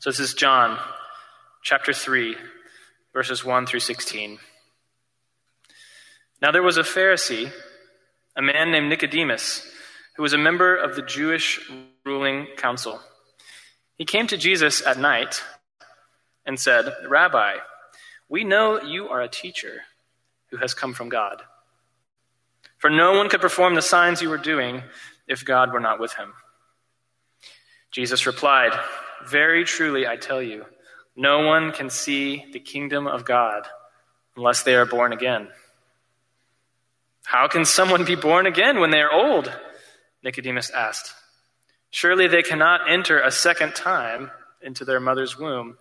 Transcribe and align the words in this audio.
So 0.00 0.08
this 0.08 0.18
is 0.18 0.32
John 0.32 0.78
chapter 1.62 1.92
3, 1.92 2.34
verses 3.12 3.44
1 3.44 3.66
through 3.66 3.80
16. 3.80 4.38
Now 6.40 6.50
there 6.52 6.62
was 6.62 6.78
a 6.78 6.82
Pharisee, 6.82 7.52
a 8.34 8.40
man 8.40 8.70
named 8.70 8.88
Nicodemus, 8.88 9.70
who 10.16 10.22
was 10.22 10.32
a 10.32 10.38
member 10.38 10.74
of 10.74 10.96
the 10.96 11.02
Jewish 11.02 11.60
ruling 12.06 12.46
council. 12.56 12.98
He 13.98 14.06
came 14.06 14.26
to 14.28 14.38
Jesus 14.38 14.80
at 14.86 14.98
night 14.98 15.42
and 16.46 16.58
said, 16.58 16.90
Rabbi, 17.06 17.56
we 18.26 18.42
know 18.42 18.80
you 18.80 19.08
are 19.08 19.20
a 19.20 19.28
teacher 19.28 19.82
who 20.50 20.56
has 20.56 20.72
come 20.72 20.94
from 20.94 21.10
God. 21.10 21.42
For 22.78 22.88
no 22.88 23.18
one 23.18 23.28
could 23.28 23.42
perform 23.42 23.74
the 23.74 23.82
signs 23.82 24.22
you 24.22 24.30
were 24.30 24.38
doing 24.38 24.82
if 25.28 25.44
God 25.44 25.74
were 25.74 25.78
not 25.78 26.00
with 26.00 26.14
him. 26.14 26.32
Jesus 27.90 28.24
replied, 28.24 28.72
very 29.28 29.64
truly, 29.64 30.06
I 30.06 30.16
tell 30.16 30.42
you, 30.42 30.64
no 31.16 31.46
one 31.46 31.72
can 31.72 31.90
see 31.90 32.46
the 32.52 32.60
kingdom 32.60 33.06
of 33.06 33.24
God 33.24 33.66
unless 34.36 34.62
they 34.62 34.74
are 34.74 34.86
born 34.86 35.12
again. 35.12 35.48
How 37.24 37.48
can 37.48 37.64
someone 37.64 38.04
be 38.04 38.14
born 38.14 38.46
again 38.46 38.80
when 38.80 38.90
they 38.90 39.00
are 39.00 39.12
old? 39.12 39.52
Nicodemus 40.22 40.70
asked. 40.70 41.14
Surely 41.90 42.28
they 42.28 42.42
cannot 42.42 42.90
enter 42.90 43.20
a 43.20 43.30
second 43.30 43.74
time 43.74 44.30
into 44.62 44.84
their 44.84 45.00
mother's 45.00 45.38
womb 45.38 45.76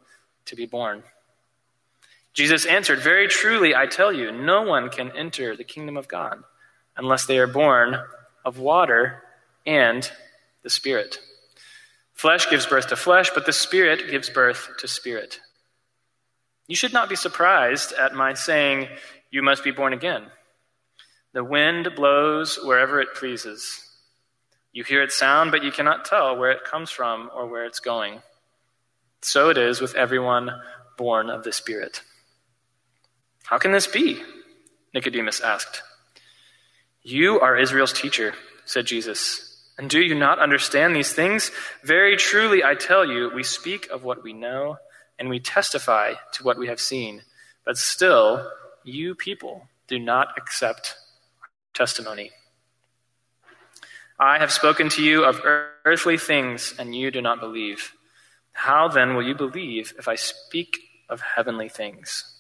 to 0.46 0.56
be 0.56 0.66
born. 0.66 1.04
Jesus 2.34 2.66
answered, 2.66 3.00
Very 3.00 3.28
truly, 3.28 3.76
I 3.76 3.86
tell 3.86 4.14
you, 4.14 4.32
no 4.32 4.62
one 4.62 4.90
can 4.90 5.12
enter 5.12 5.56
the 5.56 5.64
kingdom 5.64 5.98
of 5.98 6.08
God 6.08 6.44
unless 6.96 7.26
they 7.26 7.40
are 7.40 7.48
born 7.48 7.98
of 8.46 8.60
water 8.60 9.24
and 9.66 10.10
the 10.64 10.70
Spirit. 10.70 11.20
Flesh 12.20 12.50
gives 12.50 12.66
birth 12.66 12.88
to 12.88 12.98
flesh, 12.98 13.30
but 13.34 13.46
the 13.46 13.54
Spirit 13.54 14.12
gives 14.12 14.30
birth 14.30 14.72
to 14.80 14.90
spirit. 14.90 15.40
You 16.68 16.76
should 16.76 16.92
not 16.92 17.08
be 17.08 17.16
surprised 17.16 17.94
at 17.94 18.14
my 18.14 18.34
saying, 18.34 18.90
You 19.32 19.42
must 19.42 19.64
be 19.64 19.72
born 19.72 19.94
again. 19.94 20.26
The 21.32 21.46
wind 21.46 21.88
blows 21.96 22.60
wherever 22.62 23.00
it 23.00 23.16
pleases. 23.16 23.90
You 24.74 24.84
hear 24.84 25.02
its 25.02 25.16
sound, 25.16 25.52
but 25.52 25.64
you 25.64 25.72
cannot 25.72 26.04
tell 26.04 26.36
where 26.36 26.52
it 26.52 26.66
comes 26.66 26.92
from 26.92 27.30
or 27.34 27.48
where 27.48 27.64
it's 27.64 27.80
going. 27.80 28.22
So 29.22 29.50
it 29.50 29.58
is 29.58 29.80
with 29.80 29.96
everyone 29.96 30.52
born 30.98 31.30
of 31.30 31.46
the 31.46 31.54
Spirit. 31.54 32.02
How 33.46 33.60
can 33.60 33.72
this 33.72 33.88
be? 33.88 34.22
Nicodemus 34.94 35.40
asked. 35.40 35.84
You 37.02 37.40
are 37.40 37.56
Israel's 37.56 37.94
teacher, 37.94 38.34
said 38.66 38.88
Jesus. 38.88 39.49
And 39.80 39.90
do 39.90 40.02
you 40.02 40.14
not 40.14 40.40
understand 40.40 40.94
these 40.94 41.14
things? 41.14 41.52
Very 41.86 42.18
truly, 42.18 42.66
I 42.66 42.76
tell 42.76 43.08
you, 43.08 43.32
we 43.34 43.44
speak 43.44 43.88
of 43.90 44.04
what 44.04 44.22
we 44.22 44.34
know 44.34 44.78
and 45.18 45.30
we 45.30 45.40
testify 45.40 46.16
to 46.34 46.44
what 46.44 46.60
we 46.60 46.68
have 46.68 46.82
seen. 46.82 47.22
But 47.64 47.78
still, 47.78 48.52
you 48.84 49.16
people 49.16 49.70
do 49.88 49.98
not 49.98 50.38
accept 50.38 50.96
testimony. 51.74 52.32
I 54.20 54.40
have 54.40 54.52
spoken 54.52 54.90
to 54.90 55.02
you 55.02 55.24
of 55.24 55.40
earthly 55.86 56.18
things, 56.18 56.76
and 56.78 56.94
you 56.94 57.10
do 57.10 57.22
not 57.22 57.40
believe. 57.40 57.94
How 58.52 58.90
then 58.90 59.16
will 59.16 59.26
you 59.26 59.34
believe 59.34 59.94
if 59.98 60.10
I 60.10 60.16
speak 60.16 60.78
of 61.08 61.22
heavenly 61.22 61.70
things? 61.70 62.36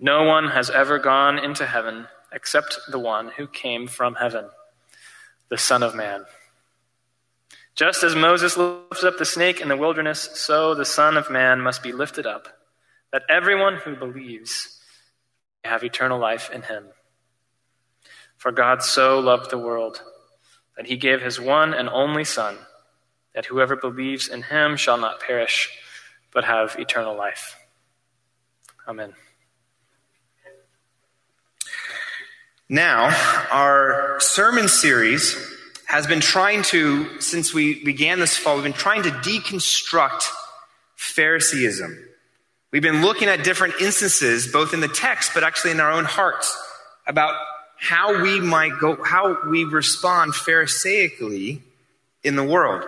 No 0.00 0.24
one 0.24 0.48
has 0.48 0.70
ever 0.70 0.98
gone 0.98 1.38
into 1.38 1.66
heaven 1.66 2.08
except 2.32 2.80
the 2.90 2.98
one 2.98 3.28
who 3.36 3.46
came 3.46 3.86
from 3.86 4.16
heaven 4.16 4.46
the 5.52 5.58
Son 5.58 5.82
of 5.82 5.94
Man. 5.94 6.24
Just 7.74 8.02
as 8.02 8.14
Moses 8.14 8.56
lifted 8.56 9.06
up 9.06 9.18
the 9.18 9.24
snake 9.24 9.60
in 9.60 9.68
the 9.68 9.76
wilderness, 9.76 10.28
so 10.34 10.74
the 10.74 10.84
Son 10.84 11.16
of 11.16 11.30
Man 11.30 11.60
must 11.60 11.82
be 11.82 11.92
lifted 11.92 12.26
up, 12.26 12.48
that 13.12 13.22
everyone 13.30 13.76
who 13.76 13.96
believes 13.96 14.78
may 15.64 15.70
have 15.70 15.82
eternal 15.82 16.18
life 16.18 16.50
in 16.50 16.62
him. 16.62 16.88
For 18.36 18.52
God 18.52 18.82
so 18.82 19.18
loved 19.20 19.50
the 19.50 19.58
world 19.58 20.02
that 20.76 20.86
he 20.86 20.96
gave 20.96 21.22
his 21.22 21.40
one 21.40 21.72
and 21.72 21.88
only 21.88 22.24
Son, 22.24 22.58
that 23.34 23.46
whoever 23.46 23.76
believes 23.76 24.28
in 24.28 24.42
him 24.42 24.76
shall 24.76 24.98
not 24.98 25.20
perish, 25.20 25.70
but 26.32 26.44
have 26.44 26.76
eternal 26.78 27.16
life. 27.16 27.56
Amen. 28.86 29.14
Now, 32.68 33.14
our 33.50 34.18
sermon 34.20 34.68
series 34.68 35.36
has 35.92 36.06
been 36.06 36.20
trying 36.22 36.62
to, 36.62 37.20
since 37.20 37.52
we 37.52 37.84
began 37.84 38.18
this 38.18 38.34
fall, 38.34 38.54
we've 38.54 38.64
been 38.64 38.72
trying 38.72 39.02
to 39.02 39.10
deconstruct 39.10 40.22
Phariseeism. 40.96 42.02
We've 42.70 42.80
been 42.80 43.02
looking 43.02 43.28
at 43.28 43.44
different 43.44 43.74
instances, 43.78 44.50
both 44.50 44.72
in 44.72 44.80
the 44.80 44.88
text, 44.88 45.32
but 45.34 45.44
actually 45.44 45.72
in 45.72 45.80
our 45.80 45.92
own 45.92 46.06
hearts, 46.06 46.56
about 47.06 47.34
how 47.76 48.22
we 48.22 48.40
might 48.40 48.78
go, 48.80 49.04
how 49.04 49.36
we 49.50 49.64
respond 49.64 50.32
Pharisaically 50.32 51.60
in 52.24 52.36
the 52.36 52.44
world. 52.44 52.84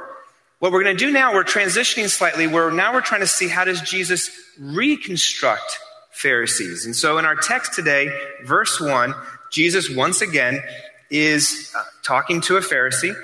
What 0.61 0.73
we're 0.73 0.83
going 0.83 0.97
to 0.97 1.05
do 1.05 1.13
now, 1.13 1.35
we're 1.35 1.45
transitioning 1.45 2.09
slightly, 2.09 2.47
where 2.47 2.71
now 2.71 2.95
we're 2.95 3.03
trying 3.03 3.21
to 3.21 3.27
see 3.27 3.49
how 3.49 3.65
does 3.65 3.83
Jesus 3.83 4.31
reconstruct 4.59 5.79
Pharisees. 6.13 6.87
And 6.87 6.97
so 6.97 7.19
in 7.19 7.27
our 7.27 7.37
text 7.37 7.75
today, 7.75 8.09
verse 8.45 8.81
1, 8.81 9.15
Jesus 9.51 9.91
once 9.91 10.23
again 10.23 10.63
is 11.11 11.73
uh, 11.77 11.83
talking 12.03 12.41
to 12.43 12.57
a 12.57 12.61
Pharisee, 12.61 13.15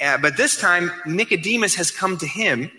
uh, 0.00 0.18
but 0.18 0.36
this 0.36 0.60
time 0.60 0.90
Nicodemus 1.06 1.74
has 1.76 1.90
come 1.90 2.18
to 2.18 2.26
him 2.26 2.70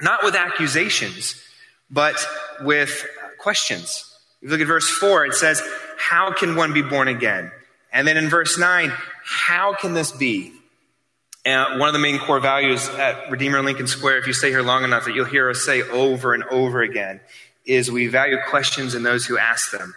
not 0.00 0.22
with 0.22 0.34
accusations, 0.34 1.42
but 1.90 2.16
with 2.60 3.06
questions. 3.38 4.04
If 4.40 4.46
you 4.46 4.50
look 4.50 4.60
at 4.60 4.66
verse 4.66 4.88
4, 4.88 5.26
it 5.26 5.34
says, 5.34 5.62
How 5.96 6.32
can 6.32 6.56
one 6.56 6.72
be 6.72 6.82
born 6.82 7.08
again? 7.08 7.50
And 7.92 8.06
then 8.06 8.16
in 8.16 8.28
verse 8.28 8.58
9, 8.58 8.92
How 9.24 9.74
can 9.74 9.94
this 9.94 10.12
be? 10.12 10.52
Uh, 11.46 11.78
one 11.78 11.88
of 11.88 11.92
the 11.94 11.98
main 11.98 12.18
core 12.18 12.40
values 12.40 12.88
at 12.90 13.30
Redeemer 13.30 13.62
Lincoln 13.62 13.86
Square, 13.86 14.18
if 14.18 14.26
you 14.26 14.32
stay 14.32 14.50
here 14.50 14.62
long 14.62 14.84
enough, 14.84 15.06
that 15.06 15.14
you'll 15.14 15.24
hear 15.24 15.48
us 15.48 15.62
say 15.62 15.82
over 15.82 16.34
and 16.34 16.44
over 16.44 16.82
again, 16.82 17.20
is 17.64 17.90
we 17.90 18.06
value 18.06 18.36
questions 18.48 18.94
and 18.94 19.04
those 19.04 19.24
who 19.26 19.38
ask 19.38 19.70
them. 19.70 19.94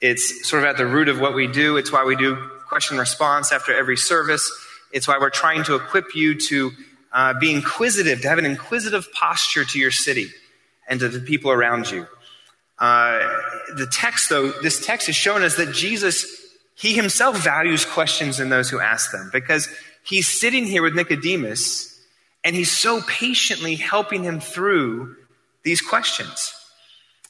It's 0.00 0.48
sort 0.48 0.62
of 0.62 0.68
at 0.68 0.76
the 0.76 0.86
root 0.86 1.08
of 1.08 1.20
what 1.20 1.34
we 1.34 1.46
do. 1.46 1.76
It's 1.76 1.92
why 1.92 2.04
we 2.04 2.16
do 2.16 2.50
question 2.72 2.96
response 2.96 3.52
after 3.52 3.74
every 3.74 3.98
service. 3.98 4.50
It's 4.92 5.06
why 5.06 5.18
we're 5.20 5.28
trying 5.28 5.62
to 5.64 5.74
equip 5.74 6.14
you 6.14 6.34
to 6.48 6.70
uh, 7.12 7.34
be 7.38 7.52
inquisitive, 7.52 8.22
to 8.22 8.28
have 8.30 8.38
an 8.38 8.46
inquisitive 8.46 9.12
posture 9.12 9.66
to 9.66 9.78
your 9.78 9.90
city 9.90 10.28
and 10.88 10.98
to 11.00 11.10
the 11.10 11.20
people 11.20 11.50
around 11.50 11.90
you. 11.90 12.06
Uh, 12.78 13.18
the 13.76 13.86
text, 13.92 14.30
though, 14.30 14.52
this 14.62 14.86
text 14.86 15.10
is 15.10 15.14
showing 15.14 15.42
us 15.42 15.56
that 15.56 15.74
Jesus, 15.74 16.24
he 16.74 16.94
himself 16.94 17.36
values 17.44 17.84
questions 17.84 18.40
in 18.40 18.48
those 18.48 18.70
who 18.70 18.80
ask 18.80 19.12
them 19.12 19.28
because 19.34 19.68
he's 20.02 20.26
sitting 20.26 20.64
here 20.64 20.82
with 20.82 20.94
Nicodemus 20.94 22.00
and 22.42 22.56
he's 22.56 22.70
so 22.70 23.02
patiently 23.02 23.74
helping 23.74 24.22
him 24.22 24.40
through 24.40 25.14
these 25.62 25.82
questions. 25.82 26.54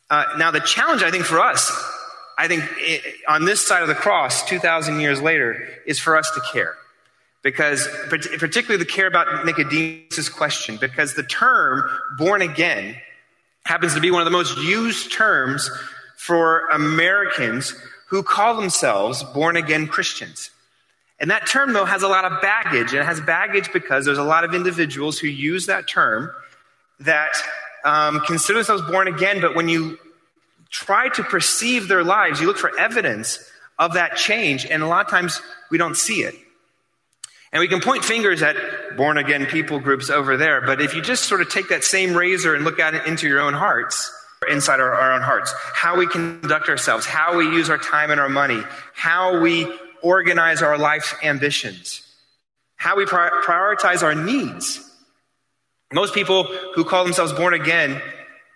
Uh, 0.08 0.24
now, 0.38 0.52
the 0.52 0.60
challenge, 0.60 1.02
I 1.02 1.10
think, 1.10 1.24
for 1.24 1.40
us 1.40 1.68
I 2.38 2.48
think 2.48 2.64
it, 2.78 3.02
on 3.28 3.44
this 3.44 3.60
side 3.60 3.82
of 3.82 3.88
the 3.88 3.94
cross, 3.94 4.48
2,000 4.48 5.00
years 5.00 5.20
later, 5.20 5.68
is 5.86 5.98
for 5.98 6.16
us 6.16 6.30
to 6.32 6.40
care. 6.52 6.76
Because, 7.42 7.88
particularly 8.08 8.76
the 8.76 8.88
care 8.88 9.08
about 9.08 9.44
Nicodemus' 9.44 10.28
question, 10.28 10.76
because 10.80 11.14
the 11.14 11.24
term 11.24 11.88
born 12.16 12.40
again 12.40 12.96
happens 13.64 13.94
to 13.94 14.00
be 14.00 14.10
one 14.10 14.20
of 14.20 14.26
the 14.26 14.30
most 14.30 14.56
used 14.58 15.12
terms 15.12 15.68
for 16.16 16.68
Americans 16.68 17.74
who 18.08 18.22
call 18.22 18.54
themselves 18.54 19.24
born 19.34 19.56
again 19.56 19.88
Christians. 19.88 20.50
And 21.18 21.30
that 21.30 21.46
term, 21.46 21.72
though, 21.72 21.84
has 21.84 22.02
a 22.02 22.08
lot 22.08 22.24
of 22.24 22.40
baggage. 22.40 22.92
And 22.92 23.00
it 23.00 23.04
has 23.04 23.20
baggage 23.20 23.72
because 23.72 24.04
there's 24.04 24.18
a 24.18 24.24
lot 24.24 24.44
of 24.44 24.54
individuals 24.54 25.18
who 25.18 25.28
use 25.28 25.66
that 25.66 25.88
term 25.88 26.30
that 27.00 27.32
um, 27.84 28.20
consider 28.26 28.58
themselves 28.58 28.82
born 28.90 29.08
again, 29.08 29.40
but 29.40 29.54
when 29.54 29.68
you 29.68 29.98
try 30.72 31.08
to 31.10 31.22
perceive 31.22 31.86
their 31.86 32.02
lives, 32.02 32.40
you 32.40 32.48
look 32.48 32.58
for 32.58 32.76
evidence 32.76 33.38
of 33.78 33.94
that 33.94 34.16
change, 34.16 34.66
and 34.66 34.82
a 34.82 34.86
lot 34.86 35.04
of 35.04 35.10
times 35.10 35.40
we 35.70 35.78
don't 35.78 35.96
see 35.96 36.22
it. 36.22 36.34
And 37.52 37.60
we 37.60 37.68
can 37.68 37.80
point 37.80 38.04
fingers 38.04 38.42
at 38.42 38.56
born 38.96 39.18
again 39.18 39.44
people 39.46 39.78
groups 39.78 40.08
over 40.08 40.36
there, 40.36 40.62
but 40.62 40.80
if 40.80 40.94
you 40.94 41.02
just 41.02 41.24
sort 41.24 41.42
of 41.42 41.50
take 41.50 41.68
that 41.68 41.84
same 41.84 42.14
razor 42.14 42.54
and 42.54 42.64
look 42.64 42.80
at 42.80 42.94
it 42.94 43.06
into 43.06 43.28
your 43.28 43.40
own 43.40 43.52
hearts, 43.52 44.10
inside 44.50 44.80
our, 44.80 44.92
our 44.92 45.12
own 45.12 45.22
hearts, 45.22 45.54
how 45.74 45.96
we 45.96 46.06
conduct 46.06 46.68
ourselves, 46.68 47.04
how 47.04 47.36
we 47.36 47.44
use 47.44 47.68
our 47.68 47.78
time 47.78 48.10
and 48.10 48.18
our 48.18 48.30
money, 48.30 48.60
how 48.94 49.40
we 49.40 49.70
organize 50.02 50.62
our 50.62 50.78
life 50.78 51.18
ambitions, 51.22 52.02
how 52.76 52.96
we 52.96 53.04
prioritize 53.04 54.02
our 54.02 54.14
needs. 54.14 54.88
Most 55.92 56.14
people 56.14 56.44
who 56.74 56.84
call 56.84 57.04
themselves 57.04 57.32
born 57.34 57.52
again, 57.52 58.00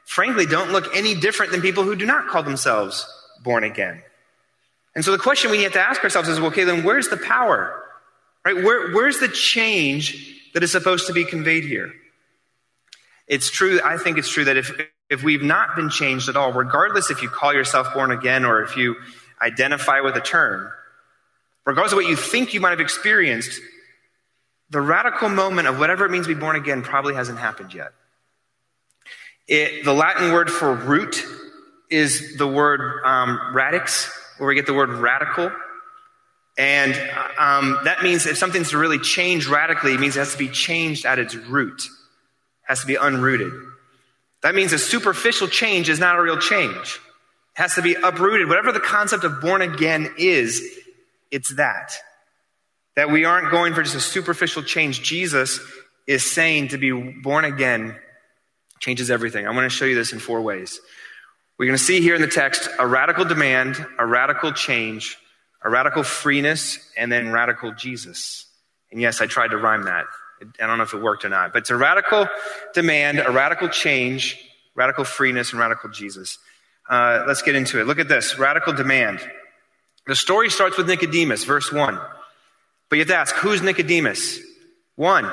frankly, 0.06 0.46
don't 0.46 0.72
look 0.72 0.96
any 0.96 1.14
different 1.14 1.52
than 1.52 1.60
people 1.60 1.84
who 1.84 1.94
do 1.94 2.06
not 2.06 2.28
call 2.28 2.42
themselves 2.42 3.06
born 3.42 3.64
again. 3.64 4.02
And 4.94 5.04
so 5.04 5.12
the 5.12 5.18
question 5.18 5.50
we 5.50 5.64
have 5.64 5.74
to 5.74 5.80
ask 5.80 6.02
ourselves 6.02 6.28
is, 6.28 6.40
well, 6.40 6.48
okay, 6.48 6.64
then 6.64 6.82
where's 6.82 7.08
the 7.08 7.18
power? 7.18 7.82
Right? 8.44 8.56
Where, 8.56 8.92
where's 8.92 9.18
the 9.18 9.28
change 9.28 10.40
that 10.54 10.62
is 10.62 10.72
supposed 10.72 11.08
to 11.08 11.12
be 11.12 11.24
conveyed 11.24 11.64
here? 11.64 11.92
It's 13.26 13.50
true, 13.50 13.80
I 13.84 13.98
think 13.98 14.16
it's 14.16 14.28
true 14.28 14.44
that 14.44 14.56
if, 14.56 14.80
if 15.10 15.22
we've 15.22 15.42
not 15.42 15.76
been 15.76 15.90
changed 15.90 16.28
at 16.28 16.36
all, 16.36 16.52
regardless 16.52 17.10
if 17.10 17.22
you 17.22 17.28
call 17.28 17.52
yourself 17.52 17.92
born 17.92 18.10
again 18.10 18.44
or 18.44 18.62
if 18.62 18.76
you 18.76 18.96
identify 19.42 20.00
with 20.00 20.16
a 20.16 20.20
term, 20.20 20.70
regardless 21.66 21.92
of 21.92 21.96
what 21.96 22.06
you 22.06 22.16
think 22.16 22.54
you 22.54 22.60
might 22.60 22.70
have 22.70 22.80
experienced, 22.80 23.60
the 24.70 24.80
radical 24.80 25.28
moment 25.28 25.68
of 25.68 25.78
whatever 25.78 26.06
it 26.06 26.10
means 26.10 26.26
to 26.26 26.34
be 26.34 26.40
born 26.40 26.56
again 26.56 26.82
probably 26.82 27.14
hasn't 27.14 27.38
happened 27.38 27.74
yet. 27.74 27.92
It, 29.48 29.84
the 29.84 29.92
Latin 29.92 30.32
word 30.32 30.50
for 30.50 30.74
root 30.74 31.24
is 31.88 32.36
the 32.36 32.48
word 32.48 33.04
um, 33.04 33.54
radix, 33.54 34.10
where 34.38 34.48
we 34.48 34.54
get 34.56 34.66
the 34.66 34.74
word 34.74 34.90
radical. 34.90 35.52
And 36.58 36.94
um, 37.38 37.78
that 37.84 38.02
means 38.02 38.26
if 38.26 38.38
something's 38.38 38.70
to 38.70 38.78
really 38.78 38.98
change 38.98 39.46
radically, 39.46 39.94
it 39.94 40.00
means 40.00 40.16
it 40.16 40.20
has 40.20 40.32
to 40.32 40.38
be 40.38 40.48
changed 40.48 41.06
at 41.06 41.18
its 41.18 41.34
root, 41.34 41.80
it 41.84 41.90
has 42.62 42.80
to 42.80 42.86
be 42.86 42.96
unrooted. 42.96 43.52
That 44.42 44.54
means 44.54 44.72
a 44.72 44.78
superficial 44.78 45.48
change 45.48 45.88
is 45.88 45.98
not 45.98 46.18
a 46.18 46.22
real 46.22 46.38
change. 46.38 47.00
It 47.56 47.62
has 47.62 47.74
to 47.74 47.82
be 47.82 47.94
uprooted. 47.94 48.48
Whatever 48.48 48.72
the 48.72 48.80
concept 48.80 49.24
of 49.24 49.40
born 49.40 49.62
again 49.62 50.14
is, 50.18 50.62
it's 51.30 51.54
that. 51.56 51.92
That 52.96 53.10
we 53.10 53.24
aren't 53.24 53.50
going 53.50 53.74
for 53.74 53.82
just 53.82 53.96
a 53.96 54.00
superficial 54.00 54.62
change. 54.62 55.02
Jesus 55.02 55.60
is 56.06 56.30
saying 56.30 56.68
to 56.68 56.78
be 56.78 56.92
born 56.92 57.44
again 57.44 57.96
changes 58.80 59.10
everything. 59.10 59.46
I'm 59.46 59.54
going 59.54 59.68
to 59.68 59.74
show 59.74 59.84
you 59.84 59.94
this 59.94 60.12
in 60.12 60.18
four 60.18 60.40
ways. 60.40 60.80
We're 61.58 61.66
going 61.66 61.78
to 61.78 61.82
see 61.82 62.00
here 62.00 62.14
in 62.14 62.20
the 62.20 62.28
text 62.28 62.68
a 62.78 62.86
radical 62.86 63.24
demand, 63.24 63.84
a 63.98 64.06
radical 64.06 64.52
change, 64.52 65.16
a 65.64 65.70
radical 65.70 66.02
freeness, 66.02 66.78
and 66.96 67.10
then 67.10 67.32
radical 67.32 67.72
Jesus. 67.72 68.46
And 68.92 69.00
yes, 69.00 69.20
I 69.20 69.26
tried 69.26 69.48
to 69.48 69.56
rhyme 69.56 69.84
that. 69.84 70.04
I 70.60 70.66
don't 70.66 70.76
know 70.76 70.84
if 70.84 70.92
it 70.92 71.02
worked 71.02 71.24
or 71.24 71.30
not, 71.30 71.52
but 71.52 71.60
it's 71.60 71.70
a 71.70 71.76
radical 71.76 72.28
demand, 72.74 73.20
a 73.20 73.30
radical 73.30 73.68
change, 73.68 74.38
radical 74.74 75.04
freeness, 75.04 75.52
and 75.52 75.60
radical 75.60 75.90
Jesus. 75.90 76.38
Uh, 76.88 77.24
let's 77.26 77.42
get 77.42 77.54
into 77.54 77.80
it. 77.80 77.86
Look 77.86 77.98
at 77.98 78.08
this 78.08 78.38
radical 78.38 78.74
demand. 78.74 79.20
The 80.06 80.14
story 80.14 80.50
starts 80.50 80.76
with 80.76 80.88
Nicodemus, 80.88 81.44
verse 81.44 81.72
1. 81.72 81.98
But 82.88 82.96
you 82.96 83.00
have 83.00 83.08
to 83.08 83.16
ask, 83.16 83.34
who's 83.34 83.62
Nicodemus? 83.62 84.38
One, 84.94 85.30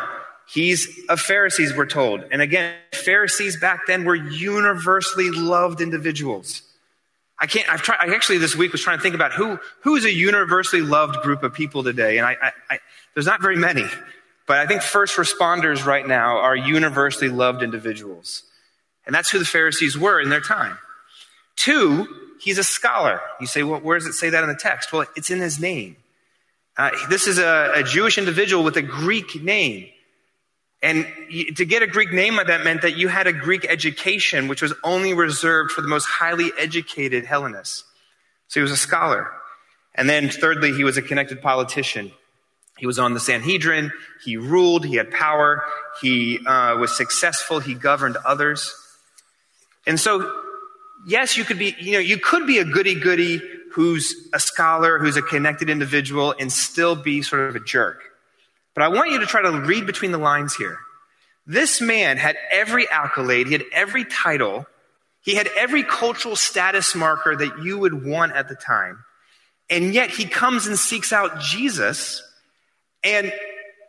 he's 0.47 0.87
a 1.09 1.17
Pharisees, 1.17 1.75
we're 1.75 1.85
told. 1.85 2.23
And 2.31 2.41
again, 2.41 2.75
Pharisees 2.93 3.59
back 3.59 3.81
then 3.87 4.05
were 4.05 4.15
universally 4.15 5.29
loved 5.31 5.81
individuals. 5.81 6.61
I 7.39 7.45
can't, 7.45 7.67
I've 7.71 7.81
tried, 7.81 7.97
I 7.99 8.13
actually 8.13 8.37
this 8.37 8.55
week 8.55 8.71
was 8.71 8.81
trying 8.81 8.97
to 8.97 9.03
think 9.03 9.15
about 9.15 9.33
who, 9.33 9.59
who 9.81 9.95
is 9.95 10.05
a 10.05 10.13
universally 10.13 10.81
loved 10.81 11.21
group 11.23 11.43
of 11.43 11.53
people 11.53 11.83
today. 11.83 12.17
And 12.17 12.27
I, 12.27 12.37
I, 12.41 12.51
I 12.69 12.79
there's 13.13 13.25
not 13.25 13.41
very 13.41 13.57
many. 13.57 13.85
But 14.45 14.57
I 14.57 14.67
think 14.67 14.81
first 14.81 15.15
responders 15.15 15.85
right 15.85 16.05
now 16.05 16.37
are 16.37 16.55
universally 16.55 17.29
loved 17.29 17.63
individuals. 17.63 18.43
And 19.05 19.15
that's 19.15 19.29
who 19.29 19.39
the 19.39 19.45
Pharisees 19.45 19.97
were 19.97 20.19
in 20.19 20.29
their 20.29 20.41
time. 20.41 20.77
Two, 21.55 22.07
he's 22.39 22.57
a 22.57 22.63
scholar. 22.63 23.21
You 23.39 23.47
say, 23.47 23.63
well, 23.63 23.79
where 23.79 23.97
does 23.97 24.07
it 24.07 24.13
say 24.13 24.29
that 24.29 24.43
in 24.43 24.49
the 24.49 24.55
text? 24.55 24.91
Well, 24.91 25.05
it's 25.15 25.29
in 25.29 25.39
his 25.39 25.59
name. 25.59 25.95
Uh, 26.75 26.91
this 27.09 27.27
is 27.27 27.37
a, 27.37 27.71
a, 27.75 27.83
Jewish 27.83 28.17
individual 28.17 28.63
with 28.63 28.75
a 28.77 28.81
Greek 28.81 29.41
name. 29.41 29.87
And 30.83 31.07
to 31.55 31.63
get 31.63 31.81
a 31.81 31.87
Greek 31.87 32.11
name 32.11 32.35
that 32.35 32.65
meant 32.65 32.81
that 32.81 32.97
you 32.97 33.07
had 33.07 33.25
a 33.25 33.31
Greek 33.31 33.65
education, 33.69 34.49
which 34.49 34.61
was 34.61 34.73
only 34.83 35.13
reserved 35.13 35.71
for 35.71 35.81
the 35.81 35.87
most 35.87 36.03
highly 36.03 36.51
educated 36.59 37.23
Hellenists. 37.23 37.85
So 38.49 38.59
he 38.59 38.61
was 38.61 38.71
a 38.71 38.77
scholar. 38.77 39.31
And 39.95 40.09
then 40.09 40.27
thirdly, 40.27 40.73
he 40.73 40.83
was 40.83 40.97
a 40.97 41.01
connected 41.01 41.41
politician. 41.41 42.11
He 42.77 42.85
was 42.85 42.99
on 42.99 43.13
the 43.13 43.21
Sanhedrin. 43.21 43.93
He 44.25 44.35
ruled. 44.35 44.85
He 44.85 44.97
had 44.97 45.09
power. 45.09 45.63
He 46.01 46.45
uh, 46.45 46.75
was 46.75 46.95
successful. 46.97 47.61
He 47.61 47.75
governed 47.75 48.17
others. 48.25 48.75
And 49.87 49.97
so, 49.97 50.29
yes, 51.07 51.37
you 51.37 51.45
could 51.45 51.59
be, 51.59 51.77
you 51.79 51.93
know, 51.93 51.99
you 51.99 52.17
could 52.17 52.45
be 52.45 52.57
a 52.57 52.65
goody 52.65 52.95
goody 52.95 53.41
who's 53.71 54.13
a 54.33 54.39
scholar, 54.39 54.99
who's 54.99 55.15
a 55.15 55.21
connected 55.21 55.69
individual, 55.69 56.35
and 56.37 56.51
still 56.51 56.97
be 56.97 57.21
sort 57.21 57.47
of 57.47 57.55
a 57.55 57.61
jerk. 57.61 58.01
But 58.73 58.83
I 58.83 58.87
want 58.87 59.11
you 59.11 59.19
to 59.19 59.25
try 59.25 59.41
to 59.41 59.51
read 59.61 59.85
between 59.85 60.11
the 60.11 60.17
lines 60.17 60.55
here. 60.55 60.79
This 61.45 61.81
man 61.81 62.17
had 62.17 62.37
every 62.51 62.89
accolade, 62.89 63.47
he 63.47 63.53
had 63.53 63.65
every 63.73 64.05
title, 64.05 64.65
he 65.21 65.35
had 65.35 65.49
every 65.57 65.83
cultural 65.83 66.35
status 66.35 66.95
marker 66.95 67.35
that 67.35 67.63
you 67.63 67.77
would 67.77 68.05
want 68.05 68.33
at 68.33 68.47
the 68.47 68.55
time. 68.55 69.03
And 69.69 69.93
yet 69.93 70.09
he 70.09 70.25
comes 70.25 70.67
and 70.67 70.77
seeks 70.77 71.13
out 71.13 71.39
Jesus 71.39 72.23
and 73.03 73.33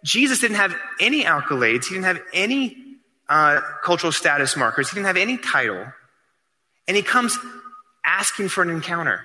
Jesus 0.04 0.40
didn't 0.40 0.56
have 0.56 0.76
any 1.00 1.24
accolades, 1.24 1.86
he 1.86 1.94
didn't 1.94 2.04
have 2.04 2.20
any 2.32 2.76
uh, 3.28 3.60
cultural 3.82 4.12
status 4.12 4.56
markers, 4.56 4.90
he 4.90 4.94
didn't 4.94 5.06
have 5.06 5.16
any 5.16 5.38
title. 5.38 5.86
And 6.86 6.96
he 6.96 7.02
comes 7.02 7.38
asking 8.04 8.48
for 8.48 8.62
an 8.62 8.70
encounter. 8.70 9.22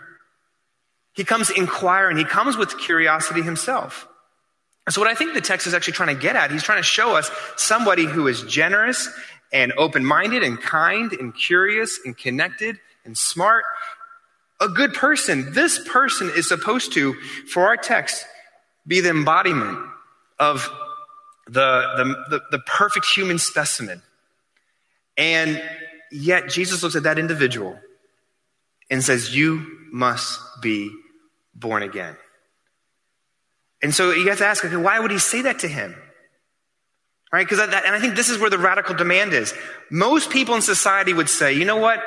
He 1.13 1.25
comes 1.25 1.50
inquiring, 1.50 2.17
he 2.17 2.23
comes 2.23 2.55
with 2.55 2.77
curiosity 2.77 3.41
himself. 3.41 4.07
And 4.89 4.94
so, 4.95 5.01
what 5.01 5.07
I 5.07 5.13
think 5.13 5.36
the 5.36 5.41
text 5.41 5.68
is 5.68 5.75
actually 5.75 5.94
trying 5.94 6.15
to 6.15 6.19
get 6.19 6.36
at, 6.36 6.50
he's 6.50 6.63
trying 6.63 6.80
to 6.80 6.83
show 6.83 7.15
us 7.15 7.30
somebody 7.57 8.06
who 8.06 8.27
is 8.27 8.41
generous 8.41 9.07
and 9.53 9.71
open 9.77 10.03
minded 10.03 10.41
and 10.41 10.59
kind 10.59 11.13
and 11.13 11.36
curious 11.36 12.00
and 12.03 12.18
connected 12.18 12.80
and 13.06 13.15
smart. 13.15 13.65
A 14.59 14.68
good 14.68 14.95
person. 14.95 15.53
This 15.53 15.80
person 15.88 16.31
is 16.36 16.47
supposed 16.47 16.94
to, 16.94 17.13
for 17.53 17.68
our 17.68 17.77
text, 17.77 18.25
be 18.88 19.00
the 19.00 19.12
embodiment 19.12 19.77
of 20.39 20.68
the, 21.45 21.51
the, 21.51 22.25
the, 22.31 22.41
the 22.50 22.59
perfect 22.65 23.06
human 23.06 23.38
specimen. 23.38 24.01
And 25.17 25.62
yet, 26.12 26.50
Jesus 26.50 26.81
looks 26.81 26.96
at 26.96 27.03
that 27.03 27.19
individual 27.19 27.77
and 28.89 29.03
says, 29.03 29.36
You 29.36 29.67
must 29.91 30.39
be 30.63 30.91
born 31.53 31.84
again. 31.84 32.17
And 33.81 33.93
so 33.93 34.12
you 34.12 34.29
have 34.29 34.39
to 34.39 34.45
ask, 34.45 34.63
okay, 34.63 34.75
why 34.75 35.00
would 35.00 35.12
he 35.12 35.19
say 35.19 35.43
that 35.43 35.59
to 35.59 35.67
him? 35.67 35.95
Right? 37.31 37.48
Because 37.48 37.59
and 37.59 37.74
I 37.74 38.00
think 38.00 38.15
this 38.15 38.29
is 38.29 38.39
where 38.39 38.50
the 38.50 38.57
radical 38.57 38.95
demand 38.95 39.33
is. 39.33 39.53
Most 39.91 40.29
people 40.31 40.55
in 40.55 40.62
society 40.62 41.13
would 41.13 41.29
say, 41.29 41.53
you 41.53 41.65
know 41.65 41.77
what? 41.77 42.01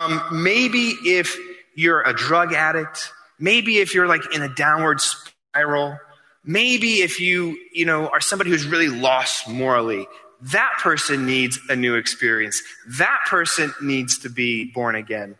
Um, 0.00 0.22
maybe 0.32 0.90
if 0.90 1.36
you're 1.74 2.02
a 2.02 2.12
drug 2.12 2.52
addict, 2.52 3.10
maybe 3.38 3.78
if 3.78 3.94
you're 3.94 4.06
like 4.06 4.34
in 4.34 4.42
a 4.42 4.54
downward 4.54 5.00
spiral. 5.00 5.98
Maybe 6.44 6.96
if 6.96 7.20
you, 7.20 7.58
you 7.72 7.86
know, 7.86 8.08
are 8.08 8.20
somebody 8.20 8.50
who's 8.50 8.66
really 8.66 8.88
lost 8.88 9.48
morally, 9.48 10.06
that 10.52 10.72
person 10.80 11.26
needs 11.26 11.58
a 11.68 11.76
new 11.76 11.94
experience. 11.94 12.62
That 12.98 13.20
person 13.26 13.72
needs 13.80 14.18
to 14.18 14.28
be 14.28 14.70
born 14.72 14.94
again. 14.94 15.36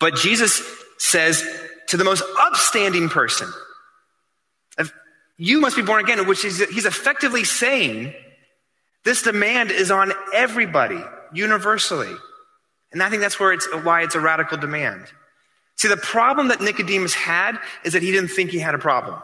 But 0.00 0.16
Jesus 0.16 0.62
says 0.98 1.44
to 1.88 1.96
the 1.96 2.04
most 2.04 2.24
upstanding 2.40 3.08
person, 3.08 3.52
you 5.38 5.60
must 5.60 5.76
be 5.76 5.82
born 5.82 6.04
again, 6.04 6.26
which 6.26 6.44
is, 6.44 6.58
he's 6.68 6.84
effectively 6.84 7.44
saying 7.44 8.12
this 9.04 9.22
demand 9.22 9.70
is 9.70 9.90
on 9.90 10.12
everybody 10.34 11.00
universally. 11.32 12.12
And 12.92 13.02
I 13.02 13.08
think 13.08 13.22
that's 13.22 13.38
where 13.38 13.52
it's, 13.52 13.66
why 13.84 14.02
it's 14.02 14.16
a 14.16 14.20
radical 14.20 14.58
demand. 14.58 15.06
See, 15.76 15.88
the 15.88 15.96
problem 15.96 16.48
that 16.48 16.60
Nicodemus 16.60 17.14
had 17.14 17.56
is 17.84 17.92
that 17.92 18.02
he 18.02 18.10
didn't 18.10 18.30
think 18.30 18.50
he 18.50 18.58
had 18.58 18.74
a 18.74 18.78
problem. 18.78 19.20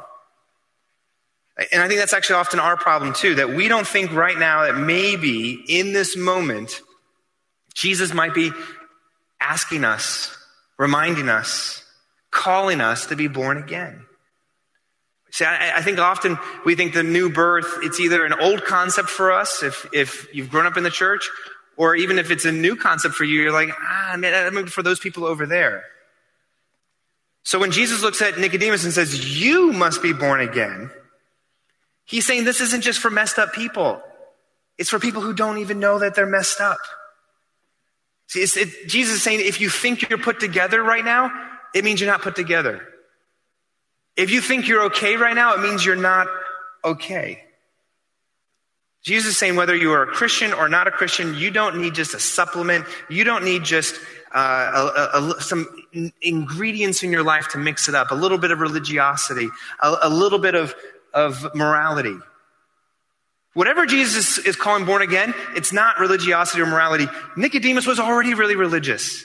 And 1.72 1.82
I 1.82 1.88
think 1.88 1.98
that's 1.98 2.12
actually 2.12 2.36
often 2.36 2.60
our 2.60 2.76
problem 2.76 3.12
too, 3.12 3.36
that 3.36 3.50
we 3.50 3.68
don't 3.68 3.86
think 3.86 4.12
right 4.12 4.38
now 4.38 4.64
that 4.64 4.76
maybe 4.76 5.64
in 5.68 5.92
this 5.92 6.16
moment, 6.16 6.80
Jesus 7.74 8.14
might 8.14 8.34
be 8.34 8.52
asking 9.40 9.84
us, 9.84 10.36
reminding 10.78 11.28
us, 11.28 11.84
calling 12.30 12.80
us 12.80 13.06
to 13.06 13.16
be 13.16 13.26
born 13.26 13.56
again. 13.56 14.04
See, 15.34 15.44
I, 15.44 15.78
I, 15.78 15.82
think 15.82 15.98
often 15.98 16.38
we 16.64 16.76
think 16.76 16.94
the 16.94 17.02
new 17.02 17.28
birth, 17.28 17.66
it's 17.82 17.98
either 17.98 18.24
an 18.24 18.34
old 18.34 18.64
concept 18.64 19.08
for 19.10 19.32
us 19.32 19.64
if, 19.64 19.84
if 19.92 20.28
you've 20.32 20.48
grown 20.48 20.64
up 20.64 20.76
in 20.76 20.84
the 20.84 20.92
church, 20.92 21.28
or 21.76 21.96
even 21.96 22.20
if 22.20 22.30
it's 22.30 22.44
a 22.44 22.52
new 22.52 22.76
concept 22.76 23.16
for 23.16 23.24
you, 23.24 23.42
you're 23.42 23.52
like, 23.52 23.70
ah, 23.76 24.14
man, 24.16 24.66
for 24.68 24.84
those 24.84 25.00
people 25.00 25.24
over 25.24 25.44
there. 25.44 25.82
So 27.42 27.58
when 27.58 27.72
Jesus 27.72 28.00
looks 28.00 28.22
at 28.22 28.38
Nicodemus 28.38 28.84
and 28.84 28.92
says, 28.92 29.42
You 29.42 29.72
must 29.72 30.02
be 30.02 30.12
born 30.12 30.40
again, 30.40 30.92
He's 32.04 32.24
saying 32.24 32.44
this 32.44 32.60
isn't 32.60 32.82
just 32.82 33.00
for 33.00 33.10
messed 33.10 33.40
up 33.40 33.52
people, 33.52 34.00
it's 34.78 34.88
for 34.88 35.00
people 35.00 35.20
who 35.20 35.34
don't 35.34 35.58
even 35.58 35.80
know 35.80 35.98
that 35.98 36.14
they're 36.14 36.26
messed 36.26 36.60
up. 36.60 36.78
See, 38.28 38.42
it, 38.42 38.86
Jesus 38.86 39.16
is 39.16 39.22
saying 39.24 39.40
if 39.42 39.60
you 39.60 39.68
think 39.68 40.08
you're 40.08 40.16
put 40.16 40.38
together 40.38 40.80
right 40.80 41.04
now, 41.04 41.32
it 41.74 41.82
means 41.82 42.00
you're 42.00 42.08
not 42.08 42.22
put 42.22 42.36
together. 42.36 42.86
If 44.16 44.30
you 44.30 44.40
think 44.40 44.68
you're 44.68 44.84
okay 44.84 45.16
right 45.16 45.34
now, 45.34 45.54
it 45.54 45.60
means 45.60 45.84
you're 45.84 45.96
not 45.96 46.28
okay. 46.84 47.42
Jesus 49.02 49.32
is 49.32 49.36
saying 49.36 49.56
whether 49.56 49.76
you 49.76 49.92
are 49.92 50.04
a 50.04 50.06
Christian 50.06 50.52
or 50.52 50.68
not 50.68 50.88
a 50.88 50.90
Christian, 50.90 51.34
you 51.34 51.50
don't 51.50 51.80
need 51.80 51.94
just 51.94 52.14
a 52.14 52.20
supplement. 52.20 52.86
You 53.10 53.22
don't 53.22 53.44
need 53.44 53.62
just 53.62 54.00
uh, 54.34 54.90
a, 55.12 55.18
a, 55.18 55.40
some 55.40 55.66
ingredients 56.22 57.02
in 57.02 57.12
your 57.12 57.22
life 57.22 57.48
to 57.48 57.58
mix 57.58 57.88
it 57.88 57.94
up, 57.94 58.12
a 58.12 58.14
little 58.14 58.38
bit 58.38 58.50
of 58.50 58.60
religiosity, 58.60 59.48
a, 59.80 59.96
a 60.02 60.08
little 60.08 60.38
bit 60.38 60.54
of, 60.54 60.74
of 61.12 61.54
morality. 61.54 62.16
Whatever 63.52 63.84
Jesus 63.84 64.38
is 64.38 64.56
calling 64.56 64.86
born 64.86 65.02
again, 65.02 65.34
it's 65.54 65.72
not 65.72 66.00
religiosity 66.00 66.62
or 66.62 66.66
morality. 66.66 67.06
Nicodemus 67.36 67.86
was 67.86 68.00
already 68.00 68.32
really 68.34 68.56
religious. 68.56 69.24